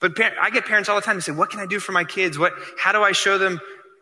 But 0.00 0.18
I 0.40 0.48
get 0.48 0.64
parents 0.64 0.88
all 0.88 0.96
the 0.96 1.02
time 1.02 1.16
who 1.16 1.20
say, 1.20 1.32
What 1.32 1.50
can 1.50 1.60
I 1.60 1.66
do 1.66 1.78
for 1.78 1.92
my 1.92 2.04
kids? 2.04 2.38
What, 2.38 2.54
how 2.78 2.92
do 2.92 3.02
I 3.02 3.12
show 3.12 3.36
them 3.36 3.60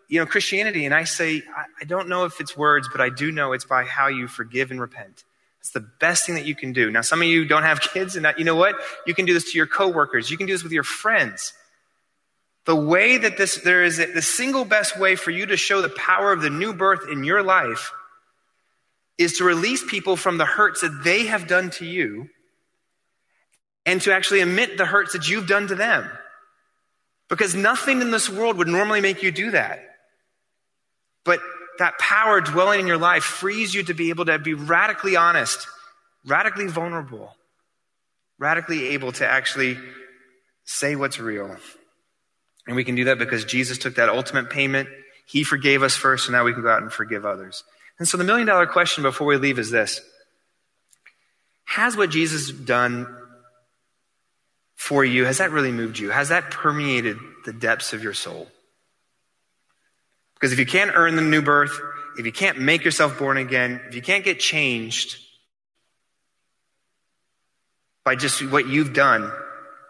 you 0.09 0.21
know, 0.21 0.27
Christianity? 0.27 0.85
And 0.85 0.95
I 0.95 1.05
say, 1.05 1.43
I, 1.55 1.65
I 1.83 1.85
don't 1.85 2.09
know 2.09 2.25
if 2.25 2.41
it's 2.41 2.57
words, 2.57 2.89
but 2.91 3.01
I 3.01 3.11
do 3.11 3.33
know 3.33 3.53
it's 3.53 3.65
by 3.65 3.85
how 3.85 4.07
you 4.07 4.29
forgive 4.29 4.71
and 4.71 4.81
repent. 4.81 5.25
It's 5.61 5.71
the 5.71 5.81
best 5.81 6.25
thing 6.25 6.37
that 6.37 6.47
you 6.47 6.55
can 6.55 6.73
do. 6.73 6.91
Now, 6.91 7.01
some 7.01 7.21
of 7.21 7.27
you 7.27 7.45
don't 7.45 7.65
have 7.65 7.81
kids, 7.93 8.17
and 8.17 8.27
you 8.39 8.45
know 8.45 8.55
what? 8.55 8.77
You 9.07 9.15
can 9.15 9.27
do 9.27 9.35
this 9.35 9.51
to 9.53 9.59
your 9.59 9.67
coworkers. 9.67 10.31
You 10.31 10.37
can 10.37 10.47
do 10.47 10.55
this 10.55 10.63
with 10.63 10.73
your 10.73 10.85
friends. 10.85 11.53
The 12.69 12.77
way 12.77 13.17
that 13.17 13.39
this, 13.39 13.57
there 13.57 13.83
is 13.83 13.97
the 13.97 14.21
single 14.21 14.67
best 14.67 14.99
way 14.99 15.17
for 15.17 15.31
you 15.31 15.47
to 15.47 15.57
show 15.57 15.81
the 15.81 15.89
power 15.89 16.33
of 16.33 16.43
the 16.43 16.51
new 16.51 16.75
birth 16.75 17.09
in 17.11 17.25
your 17.25 17.43
life 17.43 17.93
is 19.17 19.39
to 19.39 19.45
release 19.45 19.83
people 19.83 20.17
from 20.17 20.37
the 20.37 20.45
hurts 20.45 20.83
that 20.83 21.01
they 21.03 21.29
have 21.29 21.49
done 21.49 21.71
to 21.71 21.87
you 21.87 22.29
and 23.87 24.03
to 24.03 24.13
actually 24.13 24.43
admit 24.43 24.77
the 24.77 24.85
hurts 24.85 25.15
that 25.15 25.31
you've 25.31 25.47
done 25.47 25.69
to 25.69 25.77
them. 25.77 26.11
Because 27.31 27.55
nothing 27.55 28.03
in 28.03 28.11
this 28.11 28.29
world 28.29 28.59
would 28.59 28.69
normally 28.69 29.01
make 29.01 29.23
you 29.23 29.33
do 29.33 29.53
that. 29.53 29.81
But 31.25 31.41
that 31.79 31.99
power 31.99 32.43
dwelling 32.43 32.81
in 32.81 32.87
your 32.87 32.99
life 32.99 33.25
frees 33.25 33.75
you 33.75 33.83
to 33.85 33.95
be 33.95 34.11
able 34.11 34.27
to 34.27 34.39
be 34.39 34.53
radically 34.53 35.17
honest, 35.17 35.67
radically 36.27 36.67
vulnerable, 36.67 37.35
radically 38.39 38.89
able 38.89 39.13
to 39.13 39.27
actually 39.27 39.79
say 40.67 40.97
what's 40.97 41.19
real. 41.19 41.57
And 42.69 42.77
we 42.77 42.85
can 42.85 42.95
do 42.95 43.05
that 43.05 43.19
because 43.19 43.47
Jesus 43.47 43.79
took 43.79 43.97
that 43.97 44.11
ultimate 44.11 44.51
payment. 44.51 44.91
He 45.27 45.43
forgave 45.43 45.83
us 45.83 45.97
first, 45.97 46.29
and 46.29 46.35
now 46.35 46.45
we 46.45 46.53
can 46.53 46.63
go 46.63 46.71
out 46.71 46.83
and 46.83 46.93
forgive 46.93 47.25
others. 47.25 47.65
And 47.99 48.07
so 48.07 48.17
the 48.19 48.25
million 48.25 48.47
dollar 48.47 48.67
question 48.67 49.03
before 49.03 49.27
we 49.27 49.39
leave 49.39 49.59
is 49.59 49.71
this 49.71 50.01
Has 51.65 51.97
what 51.97 52.11
Jesus 52.11 52.51
done 52.51 53.07
for 54.77 55.05
you, 55.05 55.25
has 55.25 55.39
that 55.39 55.51
really 55.51 55.73
moved 55.73 55.99
you? 55.99 56.11
Has 56.11 56.29
that 56.29 56.51
permeated 56.51 57.19
the 57.45 57.53
depths 57.53 57.93
of 57.93 58.03
your 58.03 58.15
soul? 58.15 58.49
Because 60.35 60.53
if 60.53 60.59
you 60.59 60.67
can't 60.67 60.93
earn 60.95 61.17
the 61.17 61.23
new 61.23 61.43
birth, 61.43 61.81
if 62.19 62.27
you 62.27 62.33
can't 62.33 62.61
make 62.61 62.85
yourself 62.85 63.19
born 63.19 63.39
again, 63.39 63.81
if 63.89 63.97
you 63.97 64.03
can't 64.03 64.25
get 64.25 64.39
changed 64.39 65.19
by 68.05 68.15
just 68.15 68.41
what 68.51 68.69
you've 68.69 68.93
done, 68.93 69.33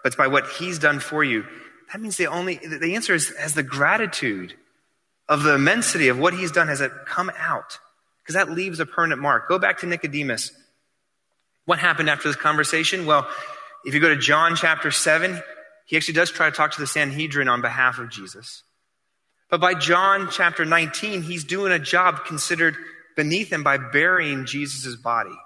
but 0.02 0.16
by 0.16 0.28
what 0.28 0.48
he's 0.48 0.78
done 0.78 1.00
for 1.00 1.22
you, 1.22 1.44
that 1.92 2.00
means 2.00 2.16
the 2.16 2.26
only, 2.26 2.56
the 2.56 2.94
answer 2.94 3.14
is, 3.14 3.34
has 3.38 3.54
the 3.54 3.62
gratitude 3.62 4.54
of 5.28 5.42
the 5.42 5.54
immensity 5.54 6.08
of 6.08 6.18
what 6.18 6.34
he's 6.34 6.52
done, 6.52 6.68
has 6.68 6.80
it 6.80 6.92
come 7.06 7.30
out? 7.38 7.78
Because 8.22 8.34
that 8.34 8.50
leaves 8.50 8.80
a 8.80 8.86
permanent 8.86 9.20
mark. 9.20 9.48
Go 9.48 9.58
back 9.58 9.78
to 9.78 9.86
Nicodemus. 9.86 10.52
What 11.64 11.78
happened 11.78 12.10
after 12.10 12.28
this 12.28 12.36
conversation? 12.36 13.06
Well, 13.06 13.26
if 13.84 13.94
you 13.94 14.00
go 14.00 14.08
to 14.08 14.16
John 14.16 14.56
chapter 14.56 14.90
7, 14.90 15.40
he 15.86 15.96
actually 15.96 16.14
does 16.14 16.30
try 16.30 16.50
to 16.50 16.56
talk 16.56 16.72
to 16.72 16.80
the 16.80 16.86
Sanhedrin 16.86 17.48
on 17.48 17.62
behalf 17.62 17.98
of 17.98 18.10
Jesus. 18.10 18.62
But 19.50 19.60
by 19.60 19.74
John 19.74 20.28
chapter 20.30 20.64
19, 20.64 21.22
he's 21.22 21.44
doing 21.44 21.72
a 21.72 21.78
job 21.78 22.26
considered 22.26 22.76
beneath 23.16 23.50
him 23.50 23.62
by 23.62 23.78
burying 23.78 24.44
Jesus' 24.44 24.96
body. 24.96 25.36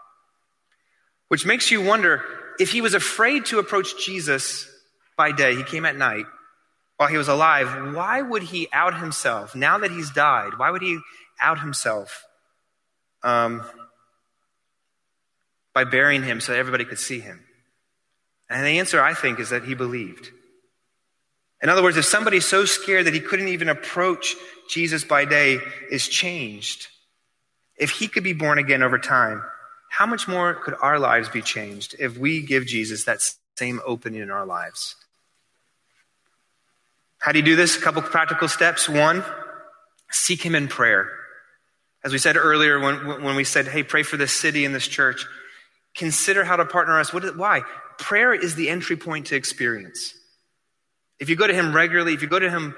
Which 1.28 1.46
makes 1.46 1.70
you 1.70 1.82
wonder 1.82 2.24
if 2.58 2.72
he 2.72 2.80
was 2.80 2.94
afraid 2.94 3.46
to 3.46 3.58
approach 3.58 4.04
Jesus 4.04 4.68
by 5.16 5.32
day, 5.32 5.54
he 5.54 5.62
came 5.62 5.84
at 5.84 5.96
night 5.96 6.26
while 6.96 7.08
he 7.08 7.16
was 7.16 7.28
alive, 7.28 7.94
why 7.94 8.22
would 8.22 8.44
he 8.44 8.68
out 8.72 8.98
himself 8.98 9.56
now 9.56 9.78
that 9.78 9.90
he's 9.90 10.10
died? 10.10 10.52
Why 10.56 10.70
would 10.70 10.82
he 10.82 11.00
out 11.40 11.58
himself 11.58 12.24
um, 13.24 13.64
by 15.74 15.84
burying 15.84 16.22
him 16.22 16.40
so 16.40 16.54
everybody 16.54 16.84
could 16.84 16.98
see 17.00 17.18
him? 17.18 17.44
And 18.48 18.64
the 18.64 18.78
answer, 18.78 19.02
I 19.02 19.14
think, 19.14 19.40
is 19.40 19.50
that 19.50 19.64
he 19.64 19.74
believed. 19.74 20.28
In 21.62 21.68
other 21.68 21.82
words, 21.82 21.96
if 21.96 22.04
somebody 22.04 22.40
so 22.40 22.64
scared 22.66 23.06
that 23.06 23.14
he 23.14 23.20
couldn't 23.20 23.48
even 23.48 23.68
approach 23.68 24.36
Jesus 24.68 25.04
by 25.04 25.24
day 25.24 25.58
is 25.90 26.06
changed, 26.06 26.88
if 27.76 27.90
he 27.90 28.08
could 28.08 28.24
be 28.24 28.32
born 28.32 28.58
again 28.58 28.82
over 28.82 28.98
time, 28.98 29.42
how 29.88 30.06
much 30.06 30.28
more 30.28 30.54
could 30.54 30.74
our 30.80 30.98
lives 30.98 31.28
be 31.28 31.42
changed 31.42 31.96
if 31.98 32.16
we 32.16 32.42
give 32.42 32.66
Jesus 32.66 33.04
that 33.04 33.22
same 33.62 33.80
opening 33.86 34.20
in 34.20 34.28
our 34.28 34.44
lives? 34.44 34.96
How 37.18 37.30
do 37.30 37.38
you 37.38 37.44
do 37.44 37.54
this? 37.54 37.78
A 37.78 37.80
couple 37.80 38.02
practical 38.02 38.48
steps. 38.48 38.88
One, 38.88 39.22
seek 40.10 40.42
him 40.42 40.56
in 40.56 40.66
prayer. 40.66 41.08
As 42.02 42.10
we 42.10 42.18
said 42.18 42.36
earlier 42.36 42.80
when, 42.80 43.22
when 43.22 43.36
we 43.36 43.44
said, 43.44 43.68
hey, 43.68 43.84
pray 43.84 44.02
for 44.02 44.16
this 44.16 44.32
city 44.32 44.64
and 44.64 44.74
this 44.74 44.88
church, 44.88 45.24
consider 45.94 46.42
how 46.42 46.56
to 46.56 46.64
partner 46.64 46.98
us. 46.98 47.12
Why? 47.12 47.62
Prayer 47.98 48.34
is 48.34 48.56
the 48.56 48.68
entry 48.68 48.96
point 48.96 49.28
to 49.28 49.36
experience. 49.36 50.12
If 51.20 51.30
you 51.30 51.36
go 51.36 51.46
to 51.46 51.54
him 51.54 51.72
regularly, 51.72 52.14
if 52.14 52.22
you 52.22 52.26
go 52.26 52.40
to 52.40 52.50
him 52.50 52.74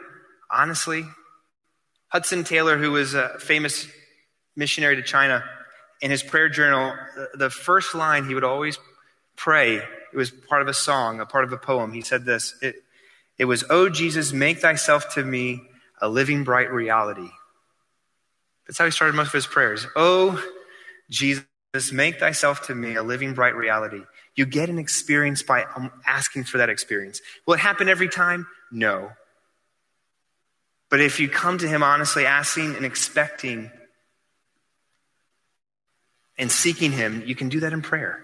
honestly, 0.51 1.07
Hudson 2.09 2.45
Taylor, 2.45 2.77
who 2.77 2.93
was 2.93 3.15
a 3.15 3.39
famous 3.39 3.89
missionary 4.55 4.97
to 4.97 5.03
China, 5.03 5.43
in 6.03 6.11
his 6.11 6.23
prayer 6.23 6.51
journal, 6.51 6.93
the 7.33 7.49
first 7.49 7.95
line 7.95 8.27
he 8.27 8.35
would 8.35 8.45
always 8.45 8.79
pray, 9.37 9.81
it 10.15 10.17
was 10.17 10.31
part 10.31 10.63
of 10.63 10.69
a 10.69 10.75
song, 10.75 11.19
a 11.19 11.27
part 11.27 11.43
of 11.43 11.53
a 11.53 11.57
poem. 11.57 11.93
He 11.93 12.01
said 12.01 12.25
this 12.25 12.55
it, 12.63 12.77
it 13.37 13.47
was, 13.47 13.65
Oh 13.69 13.89
Jesus, 13.89 14.33
make 14.33 14.61
thyself 14.61 15.15
to 15.15 15.25
me 15.25 15.63
a 16.01 16.09
living, 16.09 16.45
bright 16.45 16.71
reality. 16.71 17.29
That's 18.67 18.79
how 18.79 18.85
he 18.85 18.93
started 18.93 19.17
most 19.17 19.29
of 19.29 19.33
his 19.33 19.47
prayers. 19.47 19.87
Oh 19.97 20.43
Jesus, 21.11 21.45
make 21.93 22.21
thyself 22.21 22.69
to 22.69 22.75
me 22.77 22.95
a 22.95 23.03
living, 23.03 23.35
bright 23.35 23.57
reality. 23.57 24.03
You 24.37 24.47
get 24.47 24.69
an 24.69 24.79
experience 24.79 25.43
by 25.43 25.65
um, 25.77 25.91
asking 26.07 26.45
for 26.45 26.59
that 26.59 26.71
experience. 26.71 27.21
Will 27.45 27.55
it 27.55 27.61
happen 27.61 27.89
every 27.89 28.09
time? 28.09 28.47
No. 28.71 29.11
But 30.91 31.01
if 31.01 31.19
you 31.19 31.29
come 31.29 31.59
to 31.59 31.67
him 31.67 31.83
honestly, 31.83 32.25
asking 32.25 32.77
and 32.77 32.85
expecting 32.85 33.73
and 36.39 36.53
seeking 36.53 36.93
him, 36.93 37.25
you 37.27 37.35
can 37.35 37.49
do 37.49 37.61
that 37.61 37.73
in 37.73 37.83
prayer. 37.83 38.24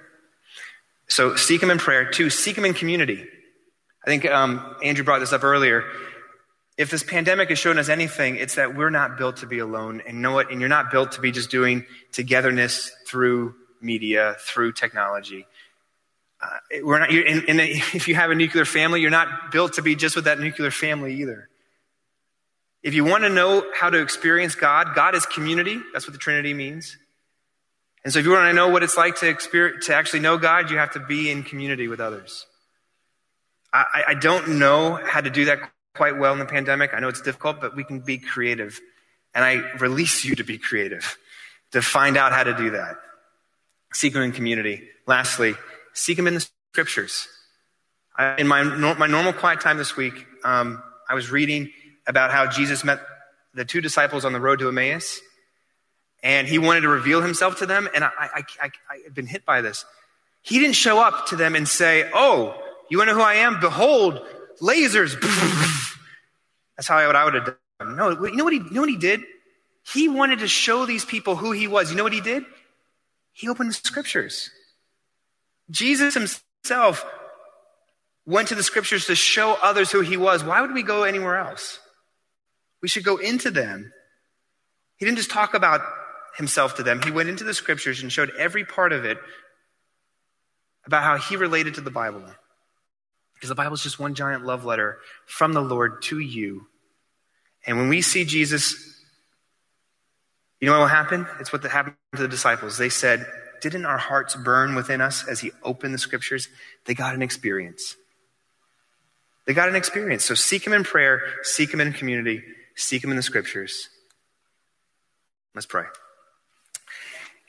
So 1.10 1.34
seek 1.34 1.62
him 1.62 1.70
in 1.70 1.78
prayer. 1.78 2.08
Two, 2.08 2.30
seek 2.30 2.56
him 2.56 2.64
in 2.64 2.72
community. 2.72 3.26
I 4.06 4.08
think 4.08 4.24
um, 4.26 4.76
Andrew 4.82 5.04
brought 5.04 5.18
this 5.18 5.32
up 5.32 5.44
earlier. 5.44 5.84
If 6.78 6.90
this 6.90 7.02
pandemic 7.02 7.50
has 7.50 7.58
shown 7.58 7.78
us 7.78 7.88
anything, 7.88 8.36
it's 8.36 8.54
that 8.54 8.74
we're 8.74 8.90
not 8.90 9.18
built 9.18 9.38
to 9.38 9.46
be 9.46 9.58
alone. 9.58 10.00
And 10.06 10.22
know 10.22 10.32
what? 10.32 10.50
And 10.50 10.60
you're 10.60 10.70
not 10.70 10.90
built 10.90 11.12
to 11.12 11.20
be 11.20 11.32
just 11.32 11.50
doing 11.50 11.84
togetherness 12.12 12.90
through 13.06 13.54
media, 13.82 14.36
through 14.38 14.72
technology. 14.72 15.46
Uh, 16.40 16.80
we're 16.82 17.00
not, 17.00 17.10
and 17.10 17.60
if 17.60 18.08
you 18.08 18.14
have 18.14 18.30
a 18.30 18.34
nuclear 18.34 18.64
family, 18.64 19.00
you're 19.00 19.10
not 19.10 19.50
built 19.50 19.74
to 19.74 19.82
be 19.82 19.96
just 19.96 20.16
with 20.16 20.24
that 20.24 20.38
nuclear 20.38 20.70
family 20.70 21.16
either. 21.16 21.48
If 22.82 22.94
you 22.94 23.04
want 23.04 23.24
to 23.24 23.28
know 23.28 23.66
how 23.74 23.90
to 23.90 24.00
experience 24.00 24.54
God, 24.54 24.94
God 24.94 25.14
is 25.14 25.26
community. 25.26 25.78
That's 25.92 26.06
what 26.06 26.12
the 26.12 26.18
Trinity 26.18 26.54
means. 26.54 26.96
And 28.04 28.12
so 28.12 28.18
if 28.18 28.24
you 28.24 28.30
want 28.30 28.48
to 28.48 28.52
know 28.54 28.68
what 28.68 28.82
it's 28.82 28.96
like 28.96 29.16
to, 29.16 29.28
experience, 29.28 29.86
to 29.86 29.94
actually 29.94 30.20
know 30.20 30.38
God, 30.38 30.70
you 30.70 30.78
have 30.78 30.92
to 30.92 31.00
be 31.00 31.30
in 31.30 31.42
community 31.42 31.86
with 31.86 32.00
others. 32.00 32.46
I, 33.72 34.04
I 34.08 34.14
don't 34.14 34.58
know 34.58 34.94
how 34.94 35.20
to 35.20 35.30
do 35.30 35.44
that 35.46 35.58
quite 35.94 36.18
well 36.18 36.32
in 36.32 36.38
the 36.38 36.46
pandemic. 36.46 36.92
I 36.94 37.00
know 37.00 37.08
it's 37.08 37.20
difficult, 37.20 37.60
but 37.60 37.76
we 37.76 37.84
can 37.84 38.00
be 38.00 38.18
creative. 38.18 38.80
And 39.34 39.44
I 39.44 39.72
release 39.78 40.24
you 40.24 40.34
to 40.36 40.44
be 40.44 40.58
creative, 40.58 41.16
to 41.72 41.82
find 41.82 42.16
out 42.16 42.32
how 42.32 42.42
to 42.42 42.56
do 42.56 42.70
that. 42.70 42.96
Seek 43.92 44.14
Him 44.14 44.22
in 44.22 44.32
community. 44.32 44.88
Lastly, 45.06 45.54
seek 45.92 46.18
Him 46.18 46.26
in 46.26 46.34
the 46.34 46.48
scriptures. 46.72 47.28
I, 48.16 48.36
in 48.36 48.48
my, 48.48 48.62
my 48.62 49.06
normal 49.06 49.32
quiet 49.32 49.60
time 49.60 49.76
this 49.76 49.96
week, 49.96 50.26
um, 50.42 50.82
I 51.08 51.14
was 51.14 51.30
reading 51.30 51.70
about 52.06 52.30
how 52.30 52.46
Jesus 52.46 52.82
met 52.82 53.00
the 53.54 53.64
two 53.64 53.80
disciples 53.80 54.24
on 54.24 54.32
the 54.32 54.40
road 54.40 54.58
to 54.60 54.68
Emmaus, 54.68 55.20
and 56.22 56.46
he 56.46 56.58
wanted 56.58 56.82
to 56.82 56.88
reveal 56.88 57.22
himself 57.22 57.58
to 57.58 57.66
them. 57.66 57.88
And 57.94 58.04
I, 58.04 58.10
I, 58.18 58.42
I, 58.62 58.70
I've 59.06 59.14
been 59.14 59.26
hit 59.26 59.44
by 59.44 59.60
this. 59.62 59.84
He 60.42 60.58
didn't 60.58 60.74
show 60.74 60.98
up 60.98 61.28
to 61.28 61.36
them 61.36 61.54
and 61.54 61.66
say, 61.68 62.10
Oh, 62.14 62.60
you 62.90 62.98
want 62.98 63.08
to 63.08 63.14
know 63.14 63.20
who 63.20 63.24
I 63.24 63.34
am? 63.34 63.60
Behold, 63.60 64.20
lasers. 64.60 65.14
That's 66.76 66.88
how 66.88 66.96
I 66.96 67.06
would, 67.06 67.16
I 67.16 67.24
would 67.24 67.34
have 67.34 67.44
done. 67.44 67.96
No, 67.96 68.10
you 68.26 68.36
know 68.36 68.44
what 68.44 68.52
he, 68.52 68.58
you 68.58 68.70
know 68.70 68.80
what 68.80 68.90
he 68.90 68.96
did? 68.96 69.22
He 69.86 70.08
wanted 70.08 70.40
to 70.40 70.48
show 70.48 70.86
these 70.86 71.04
people 71.04 71.36
who 71.36 71.52
he 71.52 71.66
was. 71.66 71.90
You 71.90 71.96
know 71.96 72.02
what 72.02 72.12
he 72.12 72.20
did? 72.20 72.44
He 73.32 73.48
opened 73.48 73.70
the 73.70 73.74
scriptures. 73.74 74.50
Jesus 75.70 76.14
himself 76.14 77.04
went 78.26 78.48
to 78.48 78.54
the 78.54 78.62
scriptures 78.62 79.06
to 79.06 79.14
show 79.14 79.56
others 79.62 79.90
who 79.90 80.00
he 80.00 80.16
was. 80.16 80.44
Why 80.44 80.60
would 80.60 80.72
we 80.72 80.82
go 80.82 81.04
anywhere 81.04 81.36
else? 81.36 81.78
We 82.82 82.88
should 82.88 83.04
go 83.04 83.16
into 83.16 83.50
them. 83.50 83.92
He 84.96 85.06
didn't 85.06 85.18
just 85.18 85.30
talk 85.30 85.54
about 85.54 85.80
himself 86.36 86.76
to 86.76 86.82
them, 86.82 87.02
he 87.02 87.10
went 87.10 87.28
into 87.28 87.44
the 87.44 87.54
scriptures 87.54 88.02
and 88.02 88.12
showed 88.12 88.30
every 88.38 88.64
part 88.64 88.92
of 88.92 89.04
it 89.04 89.18
about 90.86 91.02
how 91.02 91.16
he 91.16 91.36
related 91.36 91.74
to 91.74 91.80
the 91.80 91.90
Bible. 91.90 92.24
Because 93.34 93.48
the 93.48 93.54
Bible 93.54 93.74
is 93.74 93.82
just 93.82 93.98
one 93.98 94.14
giant 94.14 94.44
love 94.44 94.64
letter 94.64 94.98
from 95.26 95.52
the 95.52 95.62
Lord 95.62 96.02
to 96.02 96.18
you. 96.18 96.66
And 97.66 97.78
when 97.78 97.88
we 97.88 98.02
see 98.02 98.24
Jesus, 98.24 98.74
you 100.60 100.66
know 100.66 100.72
what 100.72 100.80
will 100.80 100.86
happen? 100.88 101.26
It's 101.40 101.52
what 101.52 101.62
happened 101.64 101.96
to 102.16 102.22
the 102.22 102.28
disciples. 102.28 102.76
They 102.76 102.88
said, 102.88 103.26
Didn't 103.60 103.86
our 103.86 103.98
hearts 103.98 104.36
burn 104.36 104.74
within 104.74 105.00
us 105.00 105.26
as 105.26 105.40
he 105.40 105.52
opened 105.62 105.94
the 105.94 105.98
scriptures? 105.98 106.48
They 106.84 106.94
got 106.94 107.14
an 107.14 107.22
experience. 107.22 107.96
They 109.46 109.54
got 109.54 109.68
an 109.68 109.76
experience. 109.76 110.24
So 110.24 110.34
seek 110.34 110.66
him 110.66 110.72
in 110.72 110.84
prayer, 110.84 111.22
seek 111.42 111.72
him 111.72 111.80
in 111.80 111.92
community, 111.92 112.42
seek 112.76 113.02
him 113.02 113.10
in 113.10 113.16
the 113.16 113.22
scriptures. 113.22 113.88
Let's 115.54 115.66
pray. 115.66 115.84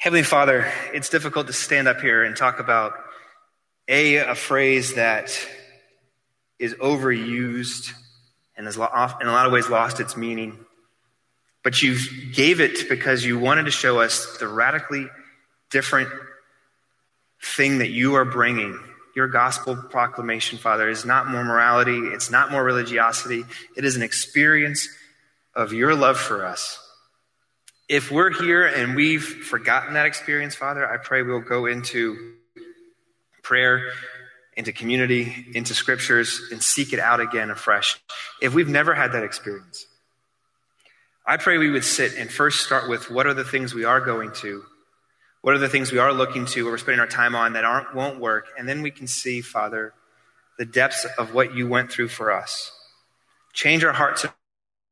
Heavenly 0.01 0.23
Father, 0.23 0.67
it's 0.95 1.09
difficult 1.09 1.45
to 1.45 1.53
stand 1.53 1.87
up 1.87 2.01
here 2.01 2.23
and 2.23 2.35
talk 2.35 2.59
about 2.59 2.93
a, 3.87 4.15
a 4.15 4.33
phrase 4.33 4.95
that 4.95 5.29
is 6.57 6.73
overused 6.73 7.91
and 8.57 8.65
has 8.65 8.77
in 8.77 8.81
a 8.81 9.31
lot 9.31 9.45
of 9.45 9.51
ways 9.51 9.69
lost 9.69 9.99
its 9.99 10.17
meaning. 10.17 10.57
But 11.63 11.83
you 11.83 11.99
gave 12.33 12.61
it 12.61 12.89
because 12.89 13.23
you 13.23 13.37
wanted 13.37 13.65
to 13.65 13.71
show 13.71 13.99
us 13.99 14.39
the 14.39 14.47
radically 14.47 15.05
different 15.69 16.09
thing 17.39 17.77
that 17.77 17.91
you 17.91 18.15
are 18.15 18.25
bringing. 18.25 18.79
Your 19.15 19.27
gospel 19.27 19.75
proclamation, 19.75 20.57
Father, 20.57 20.89
is 20.89 21.05
not 21.05 21.27
more 21.27 21.43
morality, 21.43 21.99
it's 22.07 22.31
not 22.31 22.49
more 22.51 22.63
religiosity, 22.63 23.43
it 23.77 23.85
is 23.85 23.97
an 23.97 24.01
experience 24.01 24.89
of 25.53 25.73
your 25.73 25.93
love 25.93 26.17
for 26.17 26.43
us. 26.43 26.80
If 27.91 28.09
we're 28.09 28.31
here 28.31 28.65
and 28.65 28.95
we've 28.95 29.21
forgotten 29.21 29.95
that 29.95 30.05
experience, 30.05 30.55
Father, 30.55 30.89
I 30.89 30.95
pray 30.95 31.23
we'll 31.23 31.41
go 31.41 31.65
into 31.65 32.35
prayer 33.43 33.91
into 34.55 34.71
community, 34.71 35.47
into 35.53 35.73
scriptures, 35.73 36.41
and 36.53 36.63
seek 36.63 36.93
it 36.93 36.99
out 36.99 37.19
again 37.19 37.49
afresh 37.49 37.99
if 38.41 38.53
we've 38.53 38.69
never 38.69 38.93
had 38.93 39.11
that 39.11 39.23
experience. 39.23 39.87
I 41.25 41.35
pray 41.35 41.57
we 41.57 41.69
would 41.69 41.83
sit 41.83 42.15
and 42.15 42.31
first 42.31 42.61
start 42.65 42.87
with 42.87 43.11
what 43.11 43.27
are 43.27 43.33
the 43.33 43.43
things 43.43 43.73
we 43.73 43.83
are 43.83 43.99
going 43.99 44.31
to, 44.35 44.63
what 45.41 45.53
are 45.53 45.59
the 45.59 45.67
things 45.67 45.91
we 45.91 45.99
are 45.99 46.13
looking 46.13 46.45
to, 46.45 46.65
or 46.69 46.71
we're 46.71 46.77
spending 46.77 47.01
our 47.01 47.07
time 47.07 47.35
on 47.35 47.53
that 47.53 47.65
aren't, 47.65 47.93
won't 47.93 48.21
work, 48.21 48.47
and 48.57 48.69
then 48.69 48.81
we 48.81 48.91
can 48.91 49.05
see, 49.05 49.41
Father, 49.41 49.93
the 50.57 50.65
depths 50.65 51.05
of 51.17 51.33
what 51.33 51.55
you 51.55 51.67
went 51.67 51.91
through 51.91 52.07
for 52.07 52.31
us. 52.31 52.71
Change 53.51 53.83
our 53.83 53.91
hearts 53.91 54.23
and 54.23 54.31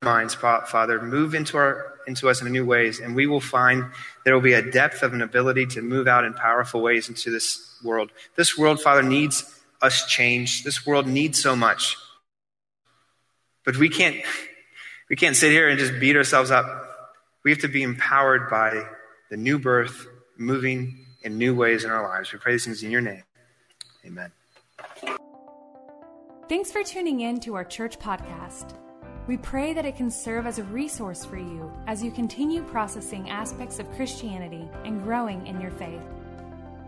minds, 0.03 0.33
Father. 0.33 1.01
Move 1.01 1.33
into, 1.33 1.55
our, 1.55 1.98
into 2.09 2.27
us 2.27 2.41
in 2.41 2.51
new 2.51 2.65
ways, 2.65 2.99
and 2.99 3.15
we 3.15 3.27
will 3.27 3.39
find 3.39 3.85
there 4.25 4.33
will 4.33 4.41
be 4.41 4.53
a 4.53 4.71
depth 4.71 5.03
of 5.03 5.13
an 5.13 5.21
ability 5.21 5.67
to 5.67 5.81
move 5.81 6.07
out 6.07 6.25
in 6.25 6.33
powerful 6.33 6.81
ways 6.81 7.07
into 7.07 7.31
this 7.31 7.79
world. 7.83 8.11
This 8.35 8.57
world, 8.57 8.81
Father, 8.81 9.03
needs 9.03 9.43
us 9.81 10.05
changed. 10.07 10.65
This 10.65 10.85
world 10.85 11.07
needs 11.07 11.41
so 11.41 11.55
much. 11.55 11.95
But 13.63 13.77
we 13.77 13.87
can't, 13.87 14.17
we 15.09 15.15
can't 15.15 15.35
sit 15.35 15.51
here 15.51 15.69
and 15.69 15.79
just 15.79 15.99
beat 15.99 16.17
ourselves 16.17 16.51
up. 16.51 16.65
We 17.45 17.51
have 17.51 17.61
to 17.61 17.67
be 17.69 17.83
empowered 17.83 18.49
by 18.49 18.83
the 19.29 19.37
new 19.37 19.59
birth, 19.59 20.07
moving 20.37 21.05
in 21.21 21.37
new 21.37 21.55
ways 21.55 21.83
in 21.85 21.91
our 21.91 22.03
lives. 22.03 22.33
We 22.33 22.39
pray 22.39 22.53
these 22.53 22.65
things 22.65 22.83
in 22.83 22.91
your 22.91 23.01
name. 23.01 23.23
Amen. 24.05 24.31
Thanks 26.49 26.71
for 26.71 26.83
tuning 26.83 27.21
in 27.21 27.39
to 27.41 27.53
our 27.55 27.63
church 27.63 27.99
podcast. 27.99 28.73
We 29.29 29.37
pray 29.37 29.73
that 29.73 29.85
it 29.85 29.95
can 29.95 30.09
serve 30.09 30.47
as 30.47 30.57
a 30.57 30.63
resource 30.63 31.23
for 31.23 31.37
you 31.37 31.71
as 31.85 32.03
you 32.03 32.09
continue 32.09 32.63
processing 32.63 33.29
aspects 33.29 33.77
of 33.77 33.91
Christianity 33.91 34.67
and 34.85 35.03
growing 35.03 35.45
in 35.45 35.61
your 35.61 35.69
faith. 35.69 36.01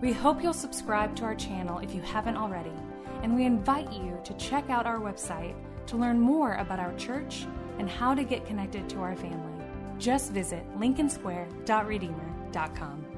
We 0.02 0.12
hope 0.12 0.42
you'll 0.42 0.54
subscribe 0.54 1.16
to 1.18 1.24
our 1.24 1.36
channel 1.36 1.78
if 1.78 1.94
you 1.94 2.02
haven't 2.02 2.38
already, 2.38 2.74
and 3.22 3.36
we 3.36 3.46
invite 3.46 3.94
you 3.94 4.20
to 4.24 4.34
check 4.38 4.72
out 4.72 4.88
our 4.88 5.00
website 5.00 5.54
to 5.86 5.98
learn 5.98 6.20
more 6.20 6.56
about 6.56 6.80
our 6.80 6.96
church 6.96 7.46
and 7.78 7.88
how 7.88 8.16
to 8.16 8.24
get 8.24 8.48
connected 8.48 8.90
to 8.90 9.02
our 9.02 9.16
family. 9.16 9.64
Just 10.00 10.32
visit 10.32 10.64
lincolnsquare.redeemer.com. 10.80 13.11